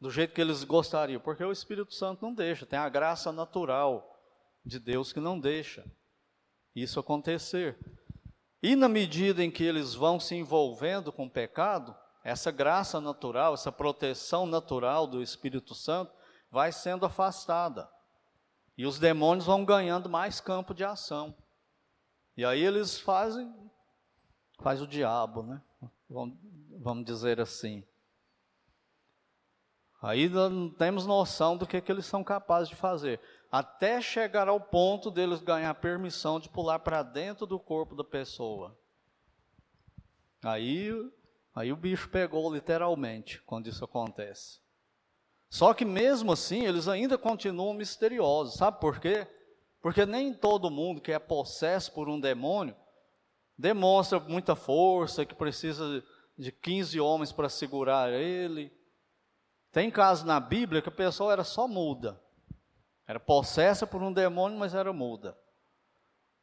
do 0.00 0.10
jeito 0.10 0.34
que 0.34 0.40
eles 0.40 0.64
gostariam? 0.64 1.20
Porque 1.20 1.44
o 1.44 1.52
Espírito 1.52 1.94
Santo 1.94 2.24
não 2.24 2.32
deixa, 2.32 2.66
tem 2.66 2.78
a 2.78 2.88
graça 2.88 3.32
natural 3.32 4.16
de 4.64 4.78
Deus 4.78 5.12
que 5.12 5.20
não 5.20 5.38
deixa 5.38 5.84
isso 6.74 7.00
acontecer. 7.00 7.78
E 8.62 8.74
na 8.74 8.88
medida 8.88 9.42
em 9.42 9.50
que 9.50 9.64
eles 9.64 9.94
vão 9.94 10.18
se 10.18 10.34
envolvendo 10.34 11.12
com 11.12 11.26
o 11.26 11.30
pecado, 11.30 11.96
essa 12.24 12.50
graça 12.50 13.00
natural, 13.00 13.54
essa 13.54 13.72
proteção 13.72 14.46
natural 14.46 15.06
do 15.06 15.22
Espírito 15.22 15.74
Santo 15.74 16.12
vai 16.50 16.72
sendo 16.72 17.06
afastada. 17.06 17.88
E 18.76 18.86
os 18.86 18.98
demônios 18.98 19.46
vão 19.46 19.64
ganhando 19.64 20.08
mais 20.08 20.40
campo 20.40 20.74
de 20.74 20.84
ação. 20.84 21.34
E 22.36 22.44
aí 22.44 22.62
eles 22.62 22.98
fazem, 22.98 23.52
faz 24.60 24.80
o 24.80 24.86
diabo, 24.86 25.42
né? 25.42 25.62
Vamos 26.78 27.04
dizer 27.04 27.40
assim. 27.40 27.84
Aí 30.00 30.28
não 30.28 30.70
temos 30.70 31.06
noção 31.06 31.56
do 31.56 31.66
que, 31.66 31.80
que 31.80 31.90
eles 31.90 32.06
são 32.06 32.22
capazes 32.22 32.68
de 32.68 32.76
fazer 32.76 33.20
até 33.50 34.00
chegar 34.00 34.48
ao 34.48 34.60
ponto 34.60 35.10
deles 35.10 35.40
ganhar 35.40 35.74
permissão 35.74 36.38
de 36.38 36.48
pular 36.48 36.78
para 36.78 37.02
dentro 37.02 37.46
do 37.46 37.58
corpo 37.58 37.94
da 37.94 38.04
pessoa. 38.04 38.78
Aí, 40.42 40.90
aí 41.54 41.72
o 41.72 41.76
bicho 41.76 42.08
pegou 42.10 42.52
literalmente 42.52 43.40
quando 43.42 43.66
isso 43.66 43.84
acontece. 43.84 44.60
Só 45.50 45.72
que 45.72 45.84
mesmo 45.84 46.32
assim, 46.32 46.64
eles 46.64 46.88
ainda 46.88 47.16
continuam 47.16 47.72
misteriosos. 47.72 48.54
Sabe 48.54 48.78
por 48.80 49.00
quê? 49.00 49.26
Porque 49.80 50.04
nem 50.04 50.34
todo 50.34 50.70
mundo 50.70 51.00
que 51.00 51.12
é 51.12 51.18
possesso 51.18 51.92
por 51.92 52.08
um 52.08 52.20
demônio 52.20 52.76
demonstra 53.56 54.20
muita 54.20 54.54
força, 54.54 55.24
que 55.24 55.34
precisa 55.34 56.04
de 56.36 56.52
15 56.52 57.00
homens 57.00 57.32
para 57.32 57.48
segurar 57.48 58.12
ele. 58.12 58.70
Tem 59.72 59.90
casos 59.90 60.24
na 60.24 60.40
Bíblia 60.40 60.80
que 60.80 60.88
a 60.88 60.92
pessoa 60.92 61.32
era 61.32 61.44
só 61.44 61.68
muda. 61.68 62.20
Era 63.06 63.20
possessa 63.20 63.86
por 63.86 64.02
um 64.02 64.12
demônio, 64.12 64.58
mas 64.58 64.74
era 64.74 64.92
muda. 64.92 65.36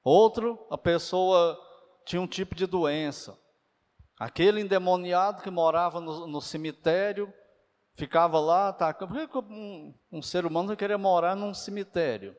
Outro, 0.03 0.65
a 0.69 0.77
pessoa 0.77 1.59
tinha 2.05 2.21
um 2.21 2.27
tipo 2.27 2.55
de 2.55 2.65
doença. 2.65 3.37
Aquele 4.19 4.61
endemoniado 4.61 5.41
que 5.41 5.49
morava 5.49 5.99
no, 5.99 6.27
no 6.27 6.41
cemitério, 6.41 7.33
ficava 7.95 8.39
lá, 8.39 8.71
tá, 8.71 8.93
por 8.93 9.27
que 9.27 9.37
um, 9.37 9.93
um, 10.11 10.21
ser 10.21 10.45
humano 10.45 10.67
vai 10.67 10.77
querer 10.77 10.97
morar 10.97 11.35
num 11.35 11.53
cemitério? 11.53 12.35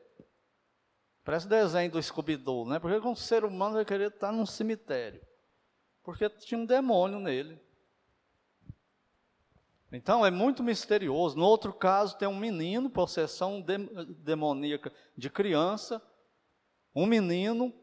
Parece 1.23 1.47
desenho 1.47 1.91
do 1.91 2.01
Scooby-Doo, 2.01 2.65
né? 2.65 2.79
Por 2.79 2.89
que 2.89 3.07
um 3.07 3.15
ser 3.15 3.43
humano 3.43 3.75
vai 3.75 3.85
querer 3.85 4.11
estar 4.11 4.31
num 4.31 4.45
cemitério? 4.45 5.21
Porque 6.03 6.29
tinha 6.29 6.59
um 6.59 6.65
demônio 6.65 7.19
nele. 7.19 7.61
Então 9.91 10.25
é 10.25 10.29
muito 10.29 10.61
misterioso. 10.61 11.37
No 11.37 11.45
outro 11.45 11.73
caso, 11.73 12.17
tem 12.17 12.27
um 12.27 12.37
menino, 12.37 12.89
possessão 12.89 13.63
demoníaca 14.19 14.91
de 15.15 15.29
criança, 15.29 16.01
um 16.93 17.05
menino 17.05 17.73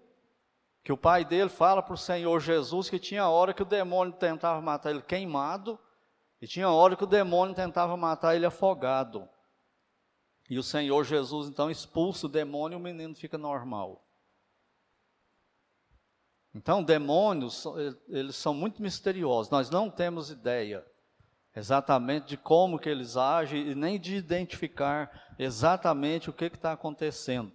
que 0.82 0.92
o 0.92 0.98
pai 0.98 1.24
dele 1.24 1.48
fala 1.48 1.82
para 1.82 1.94
o 1.94 1.98
Senhor 1.98 2.38
Jesus 2.40 2.90
que 2.90 2.98
tinha 2.98 3.26
hora 3.26 3.54
que 3.54 3.62
o 3.62 3.66
demônio 3.66 4.12
tentava 4.12 4.60
matar 4.60 4.90
ele 4.90 5.00
queimado, 5.00 5.78
e 6.42 6.46
tinha 6.46 6.68
hora 6.68 6.94
que 6.94 7.04
o 7.04 7.06
demônio 7.06 7.54
tentava 7.54 7.96
matar 7.96 8.36
ele 8.36 8.44
afogado. 8.44 9.26
E 10.50 10.58
o 10.58 10.62
Senhor 10.62 11.02
Jesus 11.04 11.48
então 11.48 11.70
expulsa 11.70 12.26
o 12.26 12.28
demônio 12.28 12.76
e 12.76 12.80
o 12.80 12.82
menino 12.82 13.14
fica 13.14 13.38
normal. 13.38 14.04
Então, 16.54 16.84
demônios, 16.84 17.64
eles 18.08 18.36
são 18.36 18.52
muito 18.52 18.82
misteriosos, 18.82 19.50
nós 19.50 19.70
não 19.70 19.90
temos 19.90 20.30
ideia 20.30 20.86
exatamente 21.56 22.26
de 22.26 22.36
como 22.36 22.78
que 22.78 22.88
eles 22.88 23.16
agem 23.16 23.68
e 23.68 23.74
nem 23.74 23.98
de 23.98 24.16
identificar 24.16 25.10
exatamente 25.38 26.30
o 26.30 26.32
que 26.32 26.46
está 26.46 26.72
acontecendo. 26.72 27.52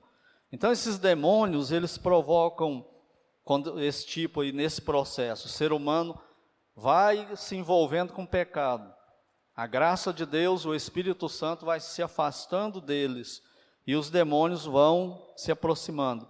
Então, 0.51 0.71
esses 0.71 0.97
demônios, 0.97 1.71
eles 1.71 1.97
provocam 1.97 2.85
quando 3.43 3.81
esse 3.81 4.05
tipo 4.05 4.41
aí 4.41 4.51
nesse 4.51 4.81
processo, 4.81 5.47
o 5.47 5.49
ser 5.49 5.73
humano 5.73 6.19
vai 6.75 7.35
se 7.35 7.55
envolvendo 7.55 8.13
com 8.13 8.23
o 8.23 8.27
pecado. 8.27 8.93
A 9.55 9.67
graça 9.67 10.13
de 10.13 10.25
Deus, 10.25 10.65
o 10.65 10.73
Espírito 10.73 11.27
Santo 11.27 11.65
vai 11.65 11.79
se 11.79 12.01
afastando 12.01 12.79
deles 12.79 13.41
e 13.85 13.95
os 13.95 14.09
demônios 14.09 14.65
vão 14.65 15.21
se 15.35 15.51
aproximando. 15.51 16.29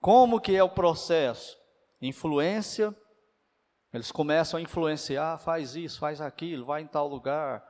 Como 0.00 0.40
que 0.40 0.54
é 0.54 0.62
o 0.62 0.68
processo? 0.68 1.56
Influência, 2.00 2.94
eles 3.92 4.12
começam 4.12 4.58
a 4.58 4.62
influenciar, 4.62 5.38
faz 5.38 5.74
isso, 5.74 5.98
faz 5.98 6.20
aquilo, 6.20 6.66
vai 6.66 6.82
em 6.82 6.86
tal 6.86 7.08
lugar 7.08 7.64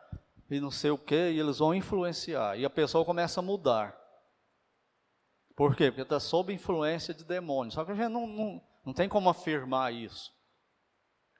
e 0.50 0.61
não 0.61 0.70
sei 0.70 0.90
o 0.90 0.98
que, 0.98 1.14
e 1.14 1.38
eles 1.38 1.59
vão 1.59 1.74
influenciar. 1.74 2.59
E 2.59 2.64
a 2.64 2.70
pessoa 2.70 3.04
começa 3.04 3.40
a 3.40 3.42
mudar. 3.42 3.96
Por 5.54 5.76
quê? 5.76 5.90
Porque 5.90 6.02
está 6.02 6.18
sob 6.18 6.52
influência 6.52 7.12
de 7.12 7.24
demônios. 7.24 7.74
Só 7.74 7.85
que 7.85 7.92
a 7.92 7.94
gente 7.94 8.09
não, 8.09 8.26
não, 8.26 8.62
não 8.85 8.92
tem 8.94 9.09
como 9.09 9.28
afirmar 9.28 9.92
isso. 9.92 10.33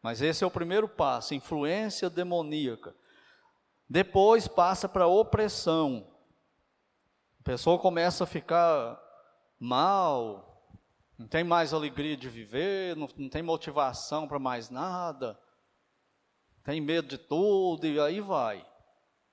Mas 0.03 0.21
esse 0.23 0.45
é 0.45 0.47
o 0.47 0.51
primeiro 0.51 0.89
passo, 0.89 1.35
influência 1.35 2.09
demoníaca. 2.11 2.95
Depois 3.89 4.47
passa 4.47 4.89
para 4.89 5.07
opressão. 5.07 6.07
A 7.41 7.43
pessoa 7.43 7.79
começa 7.79 8.25
a 8.25 8.27
ficar 8.27 9.01
mal, 9.59 10.48
não 11.19 11.27
tem 11.27 11.43
mais 11.43 11.75
alegria 11.75 12.17
de 12.17 12.29
viver, 12.29 12.95
não, 12.95 13.09
não 13.17 13.29
tem 13.29 13.43
motivação 13.43 14.29
para 14.29 14.39
mais 14.39 14.71
nada, 14.71 15.39
tem 16.63 16.81
medo 16.81 17.09
de 17.09 17.19
tudo 17.19 17.87
e 17.87 17.99
aí 17.99 18.21
vai. 18.21 18.65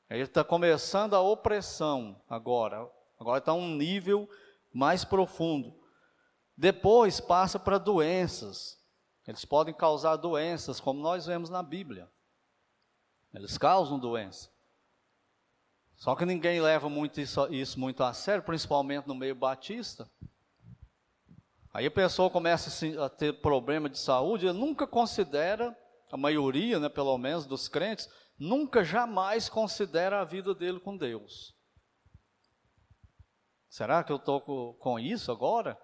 Ele 0.10 0.24
está 0.24 0.44
começando 0.44 1.16
a 1.16 1.22
opressão 1.22 2.22
agora. 2.30 2.90
Agora 3.20 3.38
está 3.40 3.54
um 3.54 3.76
nível 3.76 4.30
mais 4.74 5.04
profundo. 5.04 5.74
Depois 6.58 7.20
passa 7.20 7.60
para 7.60 7.78
doenças. 7.78 8.80
Eles 9.28 9.44
podem 9.44 9.74
causar 9.74 10.16
doenças, 10.16 10.80
como 10.80 11.02
nós 11.02 11.26
vemos 11.26 11.50
na 11.50 11.64
Bíblia. 11.64 12.10
Eles 13.34 13.58
causam 13.58 14.00
doença. 14.00 14.50
Só 15.98 16.16
que 16.16 16.26
ninguém 16.26 16.62
leva 16.62 16.90
muito 16.90 17.20
isso, 17.20 17.48
isso 17.54 17.80
muito 17.80 18.04
a 18.04 18.14
sério, 18.14 18.44
principalmente 18.44 19.08
no 19.08 19.16
meio 19.16 19.36
batista. 19.36 20.10
Aí 21.76 21.88
a 21.88 21.92
pessoa 21.92 22.30
começa 22.30 22.72
a 23.04 23.10
ter 23.10 23.42
problema 23.42 23.90
de 23.90 24.00
saúde, 24.00 24.48
ele 24.48 24.58
nunca 24.58 24.88
considera, 24.88 25.78
a 26.10 26.16
maioria, 26.16 26.80
né, 26.80 26.88
pelo 26.88 27.18
menos, 27.18 27.46
dos 27.46 27.68
crentes, 27.68 28.10
nunca 28.40 28.82
jamais 28.82 29.50
considera 29.50 30.22
a 30.22 30.24
vida 30.24 30.56
dele 30.56 30.80
com 30.80 30.96
Deus. 30.96 31.54
Será 33.68 34.06
que 34.06 34.12
eu 34.14 34.16
estou 34.16 34.76
com 34.76 34.98
isso 34.98 35.30
agora? 35.34 35.78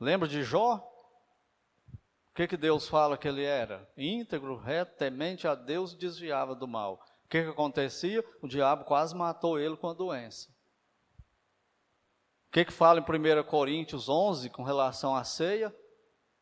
Lembra 0.00 0.26
de 0.26 0.42
Jó? 0.42 0.84
O 2.32 2.34
que, 2.34 2.48
que 2.48 2.56
Deus 2.56 2.88
fala 2.88 3.16
que 3.16 3.28
ele 3.28 3.44
era? 3.44 3.88
Íntegro, 3.96 4.56
reto, 4.56 4.96
temente 4.96 5.46
a 5.46 5.54
Deus 5.54 5.94
desviava 5.94 6.56
do 6.56 6.66
mal. 6.66 6.94
O 7.24 7.28
que, 7.28 7.44
que 7.44 7.50
acontecia? 7.50 8.24
O 8.42 8.48
diabo 8.48 8.84
quase 8.84 9.14
matou 9.14 9.56
ele 9.56 9.76
com 9.76 9.88
a 9.88 9.94
doença. 9.94 10.48
Que, 12.58 12.64
que 12.64 12.72
fala 12.72 12.98
em 12.98 13.02
1 13.04 13.44
Coríntios 13.44 14.08
11 14.08 14.50
com 14.50 14.64
relação 14.64 15.14
à 15.14 15.22
ceia? 15.22 15.72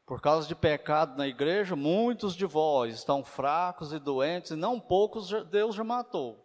Por 0.06 0.18
causa 0.18 0.48
de 0.48 0.54
pecado 0.54 1.14
na 1.14 1.28
igreja, 1.28 1.76
muitos 1.76 2.34
de 2.34 2.46
vós 2.46 2.94
estão 2.94 3.22
fracos 3.22 3.92
e 3.92 3.98
doentes, 3.98 4.52
e 4.52 4.56
não 4.56 4.80
poucos 4.80 5.28
Deus 5.50 5.74
já 5.74 5.84
matou. 5.84 6.42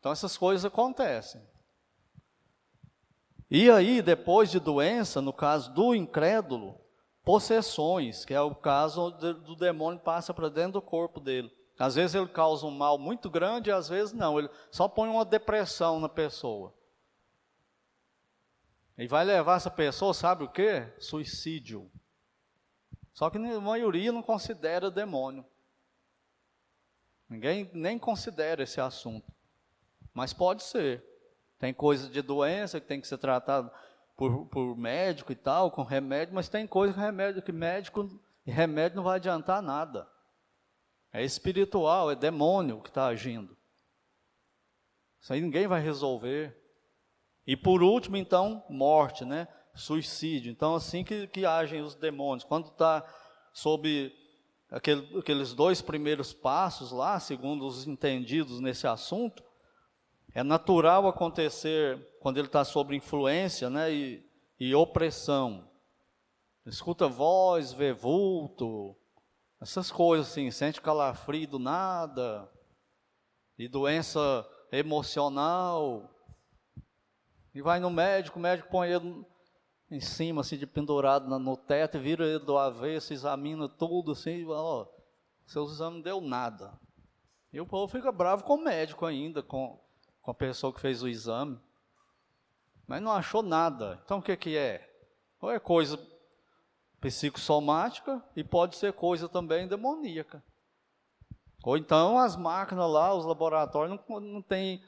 Então 0.00 0.10
essas 0.10 0.38
coisas 0.38 0.64
acontecem. 0.64 1.42
E 3.50 3.70
aí, 3.70 4.00
depois 4.00 4.50
de 4.50 4.58
doença, 4.58 5.20
no 5.20 5.34
caso 5.34 5.70
do 5.74 5.94
incrédulo, 5.94 6.80
possessões, 7.22 8.24
que 8.24 8.32
é 8.32 8.40
o 8.40 8.54
caso 8.54 9.10
do 9.10 9.54
demônio 9.54 10.00
passa 10.00 10.32
para 10.32 10.48
dentro 10.48 10.80
do 10.80 10.82
corpo 10.82 11.20
dele. 11.20 11.52
Às 11.78 11.96
vezes 11.96 12.14
ele 12.14 12.28
causa 12.28 12.64
um 12.64 12.70
mal 12.70 12.96
muito 12.96 13.28
grande, 13.28 13.70
às 13.70 13.86
vezes 13.86 14.14
não, 14.14 14.38
ele 14.38 14.48
só 14.70 14.88
põe 14.88 15.10
uma 15.10 15.26
depressão 15.26 16.00
na 16.00 16.08
pessoa. 16.08 16.72
E 18.98 19.06
vai 19.06 19.24
levar 19.24 19.56
essa 19.56 19.70
pessoa, 19.70 20.14
sabe 20.14 20.44
o 20.44 20.48
que? 20.48 20.86
Suicídio. 20.98 21.90
Só 23.12 23.28
que 23.30 23.38
a 23.38 23.60
maioria 23.60 24.12
não 24.12 24.22
considera 24.22 24.90
demônio. 24.90 25.44
Ninguém 27.28 27.70
nem 27.74 27.98
considera 27.98 28.62
esse 28.62 28.80
assunto. 28.80 29.30
Mas 30.14 30.32
pode 30.32 30.62
ser. 30.62 31.04
Tem 31.58 31.74
coisa 31.74 32.08
de 32.08 32.22
doença 32.22 32.80
que 32.80 32.86
tem 32.86 33.00
que 33.00 33.08
ser 33.08 33.18
tratada 33.18 33.72
por, 34.16 34.46
por 34.46 34.76
médico 34.76 35.32
e 35.32 35.36
tal, 35.36 35.70
com 35.70 35.82
remédio, 35.82 36.34
mas 36.34 36.48
tem 36.48 36.66
coisa 36.66 36.94
que 36.94 37.00
remédio 37.00 37.42
que 37.42 37.52
médico 37.52 38.08
e 38.46 38.50
remédio 38.50 38.96
não 38.96 39.04
vai 39.04 39.16
adiantar 39.16 39.60
nada. 39.60 40.08
É 41.12 41.22
espiritual, 41.22 42.10
é 42.10 42.14
demônio 42.14 42.80
que 42.80 42.88
está 42.88 43.06
agindo. 43.06 43.56
Isso 45.20 45.32
aí 45.32 45.40
ninguém 45.40 45.66
vai 45.66 45.80
resolver. 45.80 46.56
E 47.46 47.56
por 47.56 47.82
último, 47.82 48.16
então, 48.16 48.64
morte, 48.68 49.24
né? 49.24 49.46
Suicídio. 49.74 50.50
Então, 50.50 50.74
assim 50.74 51.04
que, 51.04 51.26
que 51.28 51.44
agem 51.44 51.82
os 51.82 51.94
demônios. 51.94 52.44
Quando 52.44 52.68
está 52.68 53.06
sob 53.52 54.12
aquele, 54.70 55.18
aqueles 55.18 55.52
dois 55.52 55.80
primeiros 55.80 56.32
passos 56.32 56.90
lá, 56.90 57.20
segundo 57.20 57.66
os 57.66 57.86
entendidos 57.86 58.60
nesse 58.60 58.86
assunto, 58.86 59.44
é 60.34 60.42
natural 60.42 61.06
acontecer 61.06 61.98
quando 62.20 62.38
ele 62.38 62.48
está 62.48 62.64
sob 62.64 62.94
influência 62.96 63.70
né, 63.70 63.92
e, 63.92 64.26
e 64.58 64.74
opressão. 64.74 65.70
Escuta 66.66 67.06
voz, 67.06 67.72
vê 67.72 67.92
vulto, 67.92 68.96
essas 69.60 69.90
coisas 69.90 70.28
assim, 70.28 70.50
sente 70.50 70.80
calafrio 70.80 71.48
do 71.48 71.58
nada, 71.58 72.50
e 73.58 73.68
doença 73.68 74.46
emocional. 74.70 76.15
E 77.56 77.62
vai 77.62 77.80
no 77.80 77.88
médico, 77.88 78.38
o 78.38 78.42
médico 78.42 78.68
põe 78.68 78.90
ele 78.90 79.24
em 79.90 79.98
cima, 79.98 80.42
assim, 80.42 80.58
de 80.58 80.66
pendurado 80.66 81.26
no 81.38 81.56
teto, 81.56 81.98
vira 81.98 82.26
ele 82.26 82.38
do 82.38 82.58
avesso, 82.58 83.14
examina 83.14 83.66
tudo, 83.66 84.12
assim, 84.12 84.44
ó, 84.46 84.84
seus 85.46 85.72
exames 85.72 85.94
não 85.94 86.02
deu 86.02 86.20
nada. 86.20 86.78
E 87.50 87.58
o 87.58 87.64
povo 87.64 87.90
fica 87.90 88.12
bravo 88.12 88.44
com 88.44 88.56
o 88.56 88.62
médico 88.62 89.06
ainda, 89.06 89.42
com, 89.42 89.80
com 90.20 90.30
a 90.30 90.34
pessoa 90.34 90.70
que 90.70 90.82
fez 90.82 91.02
o 91.02 91.08
exame, 91.08 91.58
mas 92.86 93.00
não 93.00 93.12
achou 93.12 93.40
nada. 93.40 94.02
Então 94.04 94.18
o 94.18 94.22
que, 94.22 94.36
que 94.36 94.54
é? 94.54 94.94
Ou 95.40 95.50
é 95.50 95.58
coisa 95.58 95.98
psicossomática 97.00 98.22
e 98.36 98.44
pode 98.44 98.76
ser 98.76 98.92
coisa 98.92 99.30
também 99.30 99.66
demoníaca. 99.66 100.44
Ou 101.64 101.78
então 101.78 102.18
as 102.18 102.36
máquinas 102.36 102.90
lá, 102.90 103.14
os 103.14 103.24
laboratórios 103.24 103.98
não, 104.06 104.20
não 104.20 104.42
têm 104.42 104.84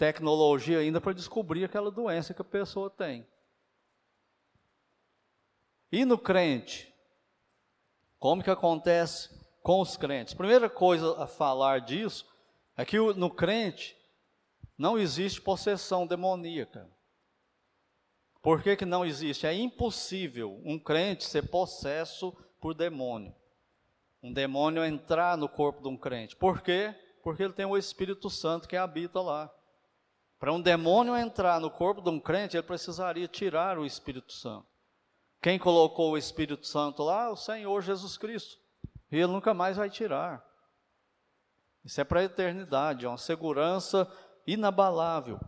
tecnologia 0.00 0.78
ainda 0.78 0.98
para 0.98 1.12
descobrir 1.12 1.62
aquela 1.62 1.90
doença 1.90 2.32
que 2.32 2.40
a 2.40 2.44
pessoa 2.44 2.88
tem. 2.88 3.28
E 5.92 6.06
no 6.06 6.16
crente? 6.16 6.90
Como 8.18 8.42
que 8.42 8.48
acontece 8.48 9.28
com 9.62 9.78
os 9.78 9.98
crentes? 9.98 10.32
Primeira 10.32 10.70
coisa 10.70 11.22
a 11.22 11.26
falar 11.26 11.82
disso 11.82 12.26
é 12.78 12.84
que 12.86 12.98
no 12.98 13.28
crente 13.28 13.94
não 14.78 14.98
existe 14.98 15.38
possessão 15.38 16.06
demoníaca. 16.06 16.90
Por 18.40 18.62
que, 18.62 18.76
que 18.76 18.86
não 18.86 19.04
existe? 19.04 19.46
É 19.46 19.52
impossível 19.52 20.62
um 20.64 20.78
crente 20.78 21.24
ser 21.24 21.50
possesso 21.50 22.34
por 22.58 22.72
demônio. 22.72 23.34
Um 24.22 24.32
demônio 24.32 24.82
entrar 24.82 25.36
no 25.36 25.46
corpo 25.46 25.82
de 25.82 25.88
um 25.88 25.96
crente. 25.98 26.36
Por 26.36 26.62
quê? 26.62 26.94
Porque 27.22 27.42
ele 27.42 27.52
tem 27.52 27.66
o 27.66 27.76
Espírito 27.76 28.30
Santo 28.30 28.66
que 28.66 28.76
habita 28.78 29.20
lá. 29.20 29.54
Para 30.40 30.54
um 30.54 30.60
demônio 30.60 31.14
entrar 31.14 31.60
no 31.60 31.70
corpo 31.70 32.00
de 32.00 32.08
um 32.08 32.18
crente, 32.18 32.56
ele 32.56 32.66
precisaria 32.66 33.28
tirar 33.28 33.78
o 33.78 33.84
Espírito 33.84 34.32
Santo. 34.32 34.66
Quem 35.42 35.58
colocou 35.58 36.12
o 36.12 36.18
Espírito 36.18 36.66
Santo 36.66 37.02
lá? 37.02 37.30
O 37.30 37.36
Senhor 37.36 37.82
Jesus 37.82 38.16
Cristo. 38.16 38.58
E 39.12 39.16
ele 39.16 39.26
nunca 39.26 39.52
mais 39.52 39.76
vai 39.76 39.90
tirar. 39.90 40.42
Isso 41.84 42.00
é 42.00 42.04
para 42.04 42.20
a 42.20 42.24
eternidade, 42.24 43.04
é 43.04 43.08
uma 43.08 43.18
segurança 43.18 44.10
inabalável. 44.46 45.38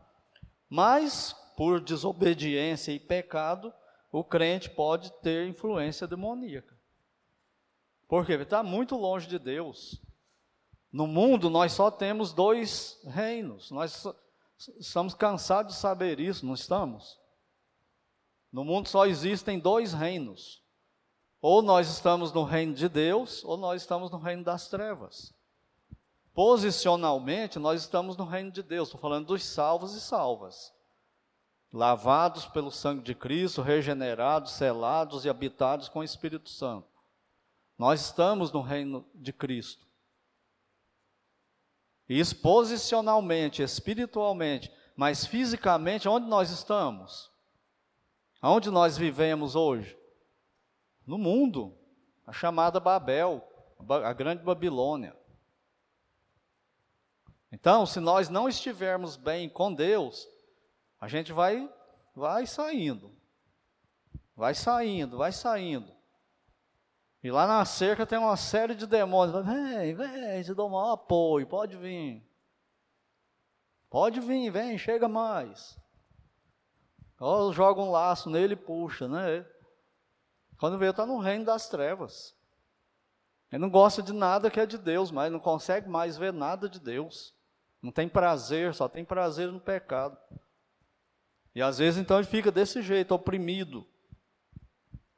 Mas, 0.68 1.32
por 1.56 1.80
desobediência 1.80 2.92
e 2.92 3.00
pecado, 3.00 3.72
o 4.10 4.22
crente 4.22 4.68
pode 4.68 5.10
ter 5.22 5.48
influência 5.48 6.06
demoníaca. 6.06 6.78
Porque 8.06 8.32
ele 8.32 8.42
está 8.42 8.62
muito 8.62 8.94
longe 8.94 9.26
de 9.26 9.38
Deus. 9.38 10.02
No 10.92 11.06
mundo, 11.06 11.48
nós 11.48 11.72
só 11.72 11.90
temos 11.90 12.34
dois 12.34 13.00
reinos. 13.06 13.70
Nós 13.70 14.06
Estamos 14.78 15.14
cansados 15.14 15.74
de 15.74 15.80
saber 15.80 16.20
isso, 16.20 16.44
não 16.44 16.54
estamos? 16.54 17.18
No 18.52 18.64
mundo 18.64 18.88
só 18.88 19.06
existem 19.06 19.58
dois 19.58 19.92
reinos. 19.92 20.62
Ou 21.40 21.62
nós 21.62 21.88
estamos 21.88 22.32
no 22.32 22.44
reino 22.44 22.74
de 22.74 22.88
Deus, 22.88 23.42
ou 23.44 23.56
nós 23.56 23.82
estamos 23.82 24.10
no 24.10 24.18
reino 24.18 24.44
das 24.44 24.68
trevas. 24.68 25.34
Posicionalmente, 26.34 27.58
nós 27.58 27.82
estamos 27.82 28.16
no 28.16 28.24
reino 28.24 28.50
de 28.50 28.62
Deus. 28.62 28.88
Estou 28.88 29.00
falando 29.00 29.26
dos 29.26 29.44
salvos 29.44 29.94
e 29.94 30.00
salvas. 30.00 30.72
Lavados 31.72 32.46
pelo 32.46 32.70
sangue 32.70 33.02
de 33.02 33.14
Cristo, 33.14 33.62
regenerados, 33.62 34.52
selados 34.52 35.24
e 35.24 35.28
habitados 35.28 35.88
com 35.88 36.00
o 36.00 36.04
Espírito 36.04 36.48
Santo. 36.48 36.88
Nós 37.78 38.02
estamos 38.02 38.52
no 38.52 38.60
reino 38.60 39.04
de 39.14 39.32
Cristo. 39.32 39.86
Isso 42.12 42.36
posicionalmente, 42.36 43.62
espiritualmente, 43.62 44.70
mas 44.94 45.24
fisicamente, 45.24 46.08
onde 46.08 46.26
nós 46.26 46.50
estamos? 46.50 47.30
Onde 48.42 48.70
nós 48.70 48.98
vivemos 48.98 49.54
hoje? 49.54 49.96
No 51.06 51.16
mundo, 51.16 51.74
a 52.26 52.32
chamada 52.32 52.78
Babel, 52.78 53.42
a 54.04 54.12
grande 54.12 54.42
Babilônia. 54.42 55.16
Então, 57.50 57.86
se 57.86 58.00
nós 58.00 58.28
não 58.28 58.48
estivermos 58.48 59.16
bem 59.16 59.48
com 59.48 59.72
Deus, 59.72 60.28
a 61.00 61.08
gente 61.08 61.32
vai 61.32 61.68
vai 62.14 62.46
saindo. 62.46 63.10
Vai 64.36 64.54
saindo, 64.54 65.16
vai 65.16 65.32
saindo. 65.32 65.92
E 67.22 67.30
lá 67.30 67.46
na 67.46 67.64
cerca 67.64 68.04
tem 68.04 68.18
uma 68.18 68.36
série 68.36 68.74
de 68.74 68.86
demônios. 68.86 69.44
Vem, 69.46 69.94
vem, 69.94 70.42
te 70.42 70.52
dou 70.52 70.68
maior 70.68 70.92
apoio, 70.92 71.46
pode 71.46 71.76
vir. 71.76 72.26
Pode 73.88 74.20
vir, 74.20 74.50
vem, 74.50 74.76
chega 74.76 75.06
mais. 75.08 75.78
Ou 77.20 77.52
joga 77.52 77.80
um 77.80 77.90
laço 77.90 78.28
nele 78.28 78.54
e 78.54 78.56
puxa, 78.56 79.06
né? 79.06 79.46
Quando 80.58 80.78
vê, 80.78 80.90
está 80.90 81.06
no 81.06 81.18
reino 81.18 81.44
das 81.44 81.68
trevas. 81.68 82.34
Ele 83.52 83.60
não 83.60 83.70
gosta 83.70 84.02
de 84.02 84.12
nada 84.12 84.50
que 84.50 84.58
é 84.58 84.66
de 84.66 84.78
Deus, 84.78 85.10
mas 85.10 85.30
não 85.30 85.38
consegue 85.38 85.88
mais 85.88 86.16
ver 86.16 86.32
nada 86.32 86.68
de 86.68 86.80
Deus. 86.80 87.34
Não 87.80 87.92
tem 87.92 88.08
prazer, 88.08 88.74
só 88.74 88.88
tem 88.88 89.04
prazer 89.04 89.52
no 89.52 89.60
pecado. 89.60 90.16
E 91.54 91.60
às 91.60 91.78
vezes 91.78 92.00
então 92.00 92.16
ele 92.16 92.26
fica 92.26 92.50
desse 92.50 92.80
jeito, 92.80 93.14
oprimido. 93.14 93.86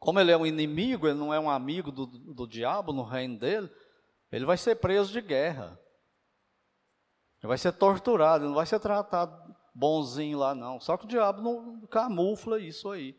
Como 0.04 0.20
ele 0.20 0.30
é 0.30 0.36
um 0.36 0.44
inimigo, 0.44 1.08
ele 1.08 1.18
não 1.18 1.32
é 1.32 1.40
um 1.40 1.48
amigo 1.48 1.90
do, 1.90 2.04
do 2.04 2.46
diabo 2.46 2.92
no 2.92 3.02
reino 3.02 3.38
dele, 3.38 3.70
ele 4.30 4.44
vai 4.44 4.58
ser 4.58 4.76
preso 4.76 5.10
de 5.10 5.22
guerra. 5.22 5.80
Ele 7.40 7.48
vai 7.48 7.56
ser 7.56 7.72
torturado, 7.72 8.44
ele 8.44 8.48
não 8.48 8.54
vai 8.54 8.66
ser 8.66 8.78
tratado 8.78 9.56
bonzinho 9.74 10.36
lá, 10.36 10.54
não. 10.54 10.78
Só 10.78 10.98
que 10.98 11.06
o 11.06 11.08
diabo 11.08 11.40
não 11.40 11.86
camufla 11.86 12.60
isso 12.60 12.90
aí. 12.90 13.18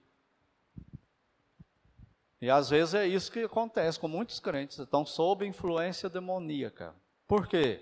E 2.40 2.52
às 2.52 2.70
vezes 2.70 2.94
é 2.94 3.08
isso 3.08 3.32
que 3.32 3.40
acontece 3.40 4.00
com 4.00 4.08
muitos 4.08 4.40
crentes, 4.40 4.78
estão 4.78 5.04
sob 5.08 5.44
influência 5.44 6.08
demoníaca. 6.08 6.96
Por 7.28 7.48
quê? 7.48 7.82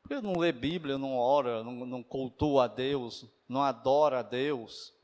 Porque 0.00 0.22
não 0.22 0.38
lê 0.38 0.52
Bíblia, 0.52 0.96
não 0.96 1.18
ora, 1.18 1.62
não, 1.62 1.84
não 1.84 2.02
cultua 2.02 2.64
a 2.64 2.68
Deus, 2.68 3.30
não 3.46 3.60
adora 3.62 4.20
a 4.20 4.22
Deus 4.22 4.94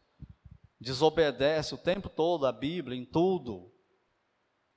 desobedece 0.81 1.75
o 1.75 1.79
tempo 1.79 2.09
todo 2.09 2.47
a 2.47 2.53
Bíblia 2.53 2.97
em 2.97 3.05
tudo, 3.05 3.73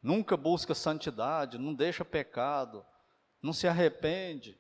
nunca 0.01 0.35
busca 0.35 0.73
santidade, 0.73 1.57
não 1.57 1.73
deixa 1.73 2.03
pecado, 2.03 2.85
não 3.41 3.53
se 3.53 3.67
arrepende, 3.67 4.59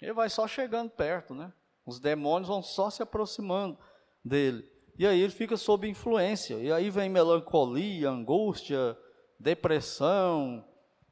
ele 0.00 0.12
vai 0.12 0.28
só 0.28 0.46
chegando 0.46 0.90
perto, 0.90 1.34
né? 1.34 1.52
Os 1.86 1.98
demônios 1.98 2.48
vão 2.48 2.62
só 2.62 2.90
se 2.90 3.02
aproximando 3.02 3.78
dele. 4.24 4.70
E 4.98 5.06
aí 5.06 5.20
ele 5.20 5.32
fica 5.32 5.56
sob 5.56 5.88
influência. 5.88 6.56
E 6.56 6.70
aí 6.70 6.90
vem 6.90 7.08
melancolia, 7.08 8.10
angústia, 8.10 8.96
depressão. 9.38 10.66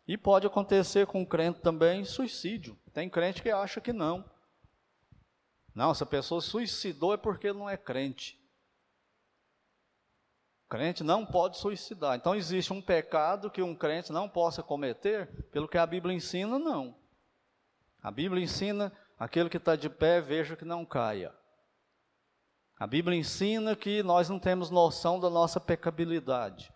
E 0.07 0.17
pode 0.17 0.47
acontecer 0.47 1.07
com 1.07 1.23
o 1.23 1.27
crente 1.27 1.61
também 1.61 2.05
suicídio. 2.05 2.79
Tem 2.93 3.09
crente 3.09 3.43
que 3.43 3.51
acha 3.51 3.81
que 3.81 3.93
não. 3.93 4.25
Não, 5.75 5.95
se 5.95 6.03
a 6.03 6.07
pessoa 6.07 6.41
suicidou 6.41 7.15
é 7.15 7.17
porque 7.17 7.53
não 7.53 7.69
é 7.69 7.77
crente 7.77 8.42
crente 10.73 11.05
não 11.05 11.27
pode 11.27 11.59
suicidar. 11.59 12.17
Então 12.17 12.35
existe 12.35 12.73
um 12.73 12.81
pecado 12.81 13.51
que 13.51 13.61
um 13.61 13.75
crente 13.75 14.11
não 14.11 14.27
possa 14.27 14.63
cometer, 14.63 15.27
pelo 15.51 15.69
que 15.69 15.77
a 15.77 15.85
Bíblia 15.85 16.17
ensina, 16.17 16.59
não. 16.59 16.97
A 18.03 18.11
Bíblia 18.11 18.43
ensina 18.43 18.91
aquele 19.19 19.51
que 19.51 19.59
está 19.59 19.77
de 19.77 19.91
pé, 19.91 20.23
veja 20.23 20.57
que 20.57 20.65
não 20.65 20.83
caia. 20.87 21.31
A 22.81 22.87
Bíblia 22.87 23.19
ensina 23.19 23.77
que 23.77 24.03
nós 24.03 24.31
não 24.31 24.39
temos 24.39 24.71
noção 24.71 25.21
da 25.21 25.29
nossa 25.29 25.61
pecabilidade. 25.61 26.73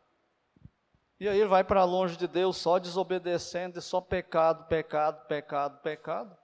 E 1.18 1.26
aí 1.26 1.40
ele 1.40 1.48
vai 1.48 1.64
para 1.64 1.82
longe 1.82 2.18
de 2.18 2.28
Deus 2.28 2.58
só 2.58 2.78
desobedecendo 2.78 3.78
e 3.78 3.82
só 3.82 3.98
pecado, 3.98 4.66
pecado, 4.68 5.26
pecado, 5.26 5.80
pecado. 5.80 6.36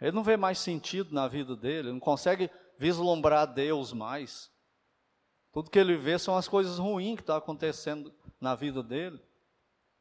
Ele 0.00 0.12
não 0.12 0.22
vê 0.22 0.36
mais 0.36 0.60
sentido 0.60 1.12
na 1.12 1.26
vida 1.26 1.56
dele, 1.56 1.90
não 1.90 1.98
consegue 1.98 2.48
vislumbrar 2.78 3.52
Deus 3.52 3.92
mais. 3.92 4.48
Tudo 5.58 5.70
que 5.70 5.78
ele 5.80 5.96
vê 5.96 6.16
são 6.20 6.36
as 6.36 6.46
coisas 6.46 6.78
ruins 6.78 7.16
que 7.16 7.22
estão 7.22 7.34
tá 7.34 7.38
acontecendo 7.40 8.14
na 8.40 8.54
vida 8.54 8.80
dele. 8.80 9.20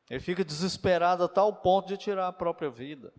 Ele 0.08 0.20
fica 0.20 0.46
desesperado 0.46 1.24
a 1.24 1.28
tal 1.28 1.52
ponto 1.52 1.88
de 1.88 1.98
tirar 1.98 2.28
a 2.28 2.32
própria 2.32 2.70
vida. 2.70 3.12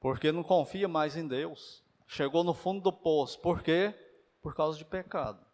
Porque 0.00 0.32
não 0.32 0.42
confia 0.42 0.88
mais 0.88 1.18
em 1.18 1.28
Deus. 1.28 1.84
Chegou 2.06 2.42
no 2.42 2.54
fundo 2.54 2.80
do 2.80 2.90
poço. 2.90 3.38
Por 3.40 3.62
quê? 3.62 3.94
Por 4.40 4.54
causa 4.54 4.78
de 4.78 4.86
pecado. 4.86 5.44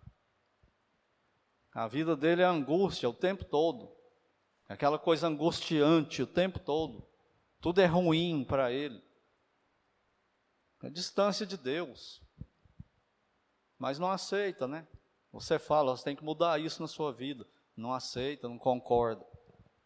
A 1.75 1.89
vida 1.89 2.15
dele 2.15 2.43
é 2.43 2.47
angústia 2.47 3.09
o 3.09 3.13
tempo 3.13 3.45
todo. 3.45 3.91
Aquela 4.69 4.97
coisa 4.97 5.27
angustiante 5.27 6.23
o 6.23 6.27
tempo 6.27 6.61
todo. 6.61 7.05
Tudo 7.61 7.81
é 7.81 7.87
ruim 7.87 8.45
para 8.45 8.71
ele. 8.71 9.03
É 10.85 10.89
distância 10.89 11.45
de 11.45 11.57
Deus 11.57 12.25
mas 13.79 13.99
não 13.99 14.11
aceita, 14.11 14.67
né? 14.67 14.87
Você 15.33 15.59
fala, 15.59 15.97
você 15.97 16.05
tem 16.05 16.17
que 16.17 16.25
mudar 16.25 16.61
isso 16.61 16.81
na 16.81 16.89
sua 16.89 17.13
vida. 17.13 17.47
Não 17.77 17.93
aceita, 17.93 18.49
não 18.49 18.59
concorda. 18.59 19.25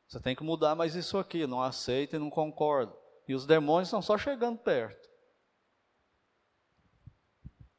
Você 0.07 0.21
tem 0.21 0.35
que 0.35 0.45
mudar 0.45 0.75
mais 0.75 0.95
isso 0.95 1.19
aqui, 1.19 1.47
não 1.47 1.63
aceita 1.63 2.17
e 2.17 2.19
não 2.19 2.31
concorda. 2.31 2.93
E 3.27 3.35
os 3.35 3.47
demônios 3.47 3.89
estão 3.89 4.03
só 4.03 4.17
chegando 4.17 4.59
perto. 4.59 5.09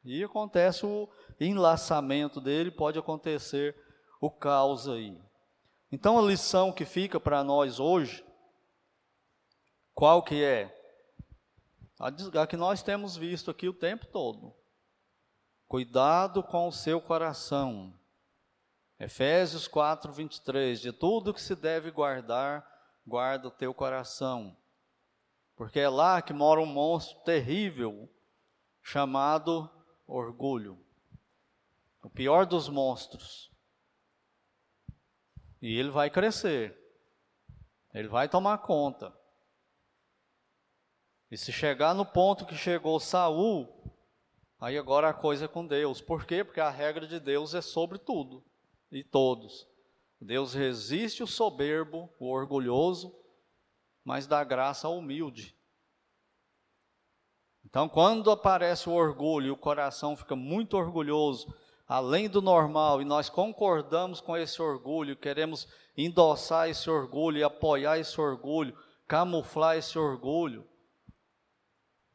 E 0.04 0.22
acontece 0.24 0.84
o 0.84 1.08
enlaçamento 1.38 2.40
dele, 2.40 2.70
pode 2.70 2.98
acontecer 2.98 3.76
o 4.20 4.30
caos 4.30 4.88
aí. 4.88 5.20
Então 5.90 6.18
a 6.18 6.22
lição 6.22 6.72
que 6.72 6.84
fica 6.84 7.20
para 7.20 7.44
nós 7.44 7.78
hoje, 7.78 8.24
qual 9.94 10.22
que 10.22 10.42
é? 10.42 10.74
A 12.34 12.46
que 12.46 12.56
nós 12.56 12.82
temos 12.82 13.16
visto 13.16 13.50
aqui 13.50 13.68
o 13.68 13.74
tempo 13.74 14.06
todo. 14.06 14.54
Cuidado 15.72 16.42
com 16.42 16.68
o 16.68 16.70
seu 16.70 17.00
coração. 17.00 17.94
Efésios 19.00 19.66
4, 19.66 20.12
23. 20.12 20.78
De 20.78 20.92
tudo 20.92 21.32
que 21.32 21.40
se 21.40 21.56
deve 21.56 21.90
guardar, 21.90 22.62
guarda 23.06 23.48
o 23.48 23.50
teu 23.50 23.72
coração. 23.72 24.54
Porque 25.56 25.80
é 25.80 25.88
lá 25.88 26.20
que 26.20 26.34
mora 26.34 26.60
um 26.60 26.66
monstro 26.66 27.18
terrível 27.20 28.06
chamado 28.82 29.70
orgulho. 30.06 30.78
O 32.02 32.10
pior 32.10 32.44
dos 32.44 32.68
monstros. 32.68 33.50
E 35.62 35.74
ele 35.74 35.88
vai 35.88 36.10
crescer. 36.10 36.78
Ele 37.94 38.08
vai 38.08 38.28
tomar 38.28 38.58
conta. 38.58 39.10
E 41.30 41.38
se 41.38 41.50
chegar 41.50 41.94
no 41.94 42.04
ponto 42.04 42.44
que 42.44 42.56
chegou 42.56 43.00
Saul, 43.00 43.81
aí 44.62 44.78
agora 44.78 45.08
a 45.08 45.12
coisa 45.12 45.46
é 45.46 45.48
com 45.48 45.66
Deus. 45.66 46.00
Por 46.00 46.24
quê? 46.24 46.44
Porque 46.44 46.60
a 46.60 46.70
regra 46.70 47.04
de 47.04 47.18
Deus 47.18 47.52
é 47.52 47.60
sobre 47.60 47.98
tudo 47.98 48.44
e 48.92 49.02
todos. 49.02 49.66
Deus 50.20 50.54
resiste 50.54 51.20
o 51.20 51.26
soberbo, 51.26 52.08
o 52.20 52.30
orgulhoso, 52.30 53.12
mas 54.04 54.24
dá 54.24 54.44
graça 54.44 54.86
ao 54.86 54.96
humilde. 54.96 55.56
Então, 57.64 57.88
quando 57.88 58.30
aparece 58.30 58.88
o 58.88 58.92
orgulho 58.92 59.48
e 59.48 59.50
o 59.50 59.56
coração 59.56 60.16
fica 60.16 60.36
muito 60.36 60.76
orgulhoso, 60.76 61.52
além 61.88 62.28
do 62.28 62.40
normal, 62.40 63.02
e 63.02 63.04
nós 63.04 63.28
concordamos 63.28 64.20
com 64.20 64.36
esse 64.36 64.62
orgulho, 64.62 65.16
queremos 65.16 65.66
endossar 65.96 66.68
esse 66.68 66.88
orgulho 66.88 67.38
e 67.38 67.42
apoiar 67.42 67.98
esse 67.98 68.20
orgulho, 68.20 68.78
camuflar 69.08 69.76
esse 69.76 69.98
orgulho 69.98 70.64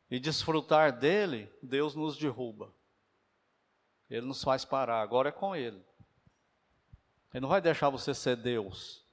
e 0.10 0.20
desfrutar 0.20 0.98
dele, 0.98 1.52
Deus 1.62 1.96
nos 1.96 2.18
derruba. 2.18 2.74
Ele 4.10 4.26
nos 4.26 4.44
faz 4.44 4.64
parar, 4.64 5.02
agora 5.02 5.30
é 5.30 5.32
com 5.32 5.56
Ele. 5.56 5.84
Ele 7.34 7.42
não 7.42 7.50
vai 7.50 7.62
deixar 7.62 7.90
você 7.90 8.14
ser 8.14 8.38
Deus. 8.38 9.06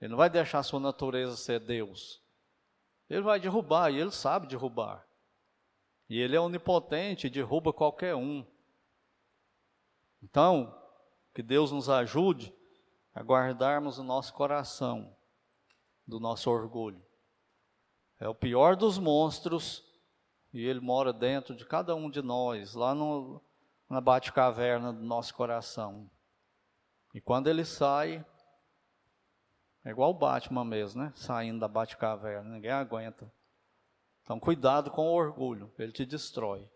Ele 0.00 0.10
não 0.10 0.16
vai 0.16 0.30
deixar 0.30 0.60
a 0.60 0.62
sua 0.62 0.80
natureza 0.80 1.36
ser 1.36 1.60
Deus. 1.60 2.22
Ele 3.08 3.20
vai 3.20 3.38
derrubar, 3.38 3.90
e 3.90 3.98
Ele 3.98 4.10
sabe 4.10 4.46
derrubar. 4.46 5.06
E 6.08 6.18
Ele 6.18 6.34
é 6.34 6.40
onipotente 6.40 7.28
derruba 7.28 7.72
qualquer 7.72 8.14
um. 8.14 8.46
Então, 10.22 10.74
que 11.34 11.42
Deus 11.42 11.70
nos 11.70 11.88
ajude 11.90 12.52
a 13.14 13.20
guardarmos 13.20 13.98
o 13.98 14.02
nosso 14.02 14.32
coração 14.32 15.14
do 16.06 16.18
nosso 16.18 16.50
orgulho. 16.50 17.04
É 18.18 18.28
o 18.28 18.34
pior 18.34 18.76
dos 18.76 18.98
monstros 18.98 19.89
e 20.52 20.64
ele 20.64 20.80
mora 20.80 21.12
dentro 21.12 21.54
de 21.54 21.64
cada 21.64 21.94
um 21.94 22.10
de 22.10 22.22
nós, 22.22 22.74
lá 22.74 22.94
no, 22.94 23.40
na 23.88 24.00
bate-caverna 24.00 24.92
do 24.92 25.02
nosso 25.02 25.34
coração. 25.34 26.10
E 27.14 27.20
quando 27.20 27.48
ele 27.48 27.64
sai, 27.64 28.24
é 29.84 29.90
igual 29.90 30.10
o 30.10 30.18
Batman 30.18 30.64
mesmo, 30.64 31.02
né? 31.02 31.12
Saindo 31.14 31.60
da 31.60 31.68
bate-caverna, 31.68 32.48
ninguém 32.48 32.70
aguenta. 32.70 33.32
Então, 34.22 34.38
cuidado 34.38 34.90
com 34.90 35.08
o 35.08 35.14
orgulho, 35.14 35.72
ele 35.78 35.92
te 35.92 36.04
destrói. 36.04 36.68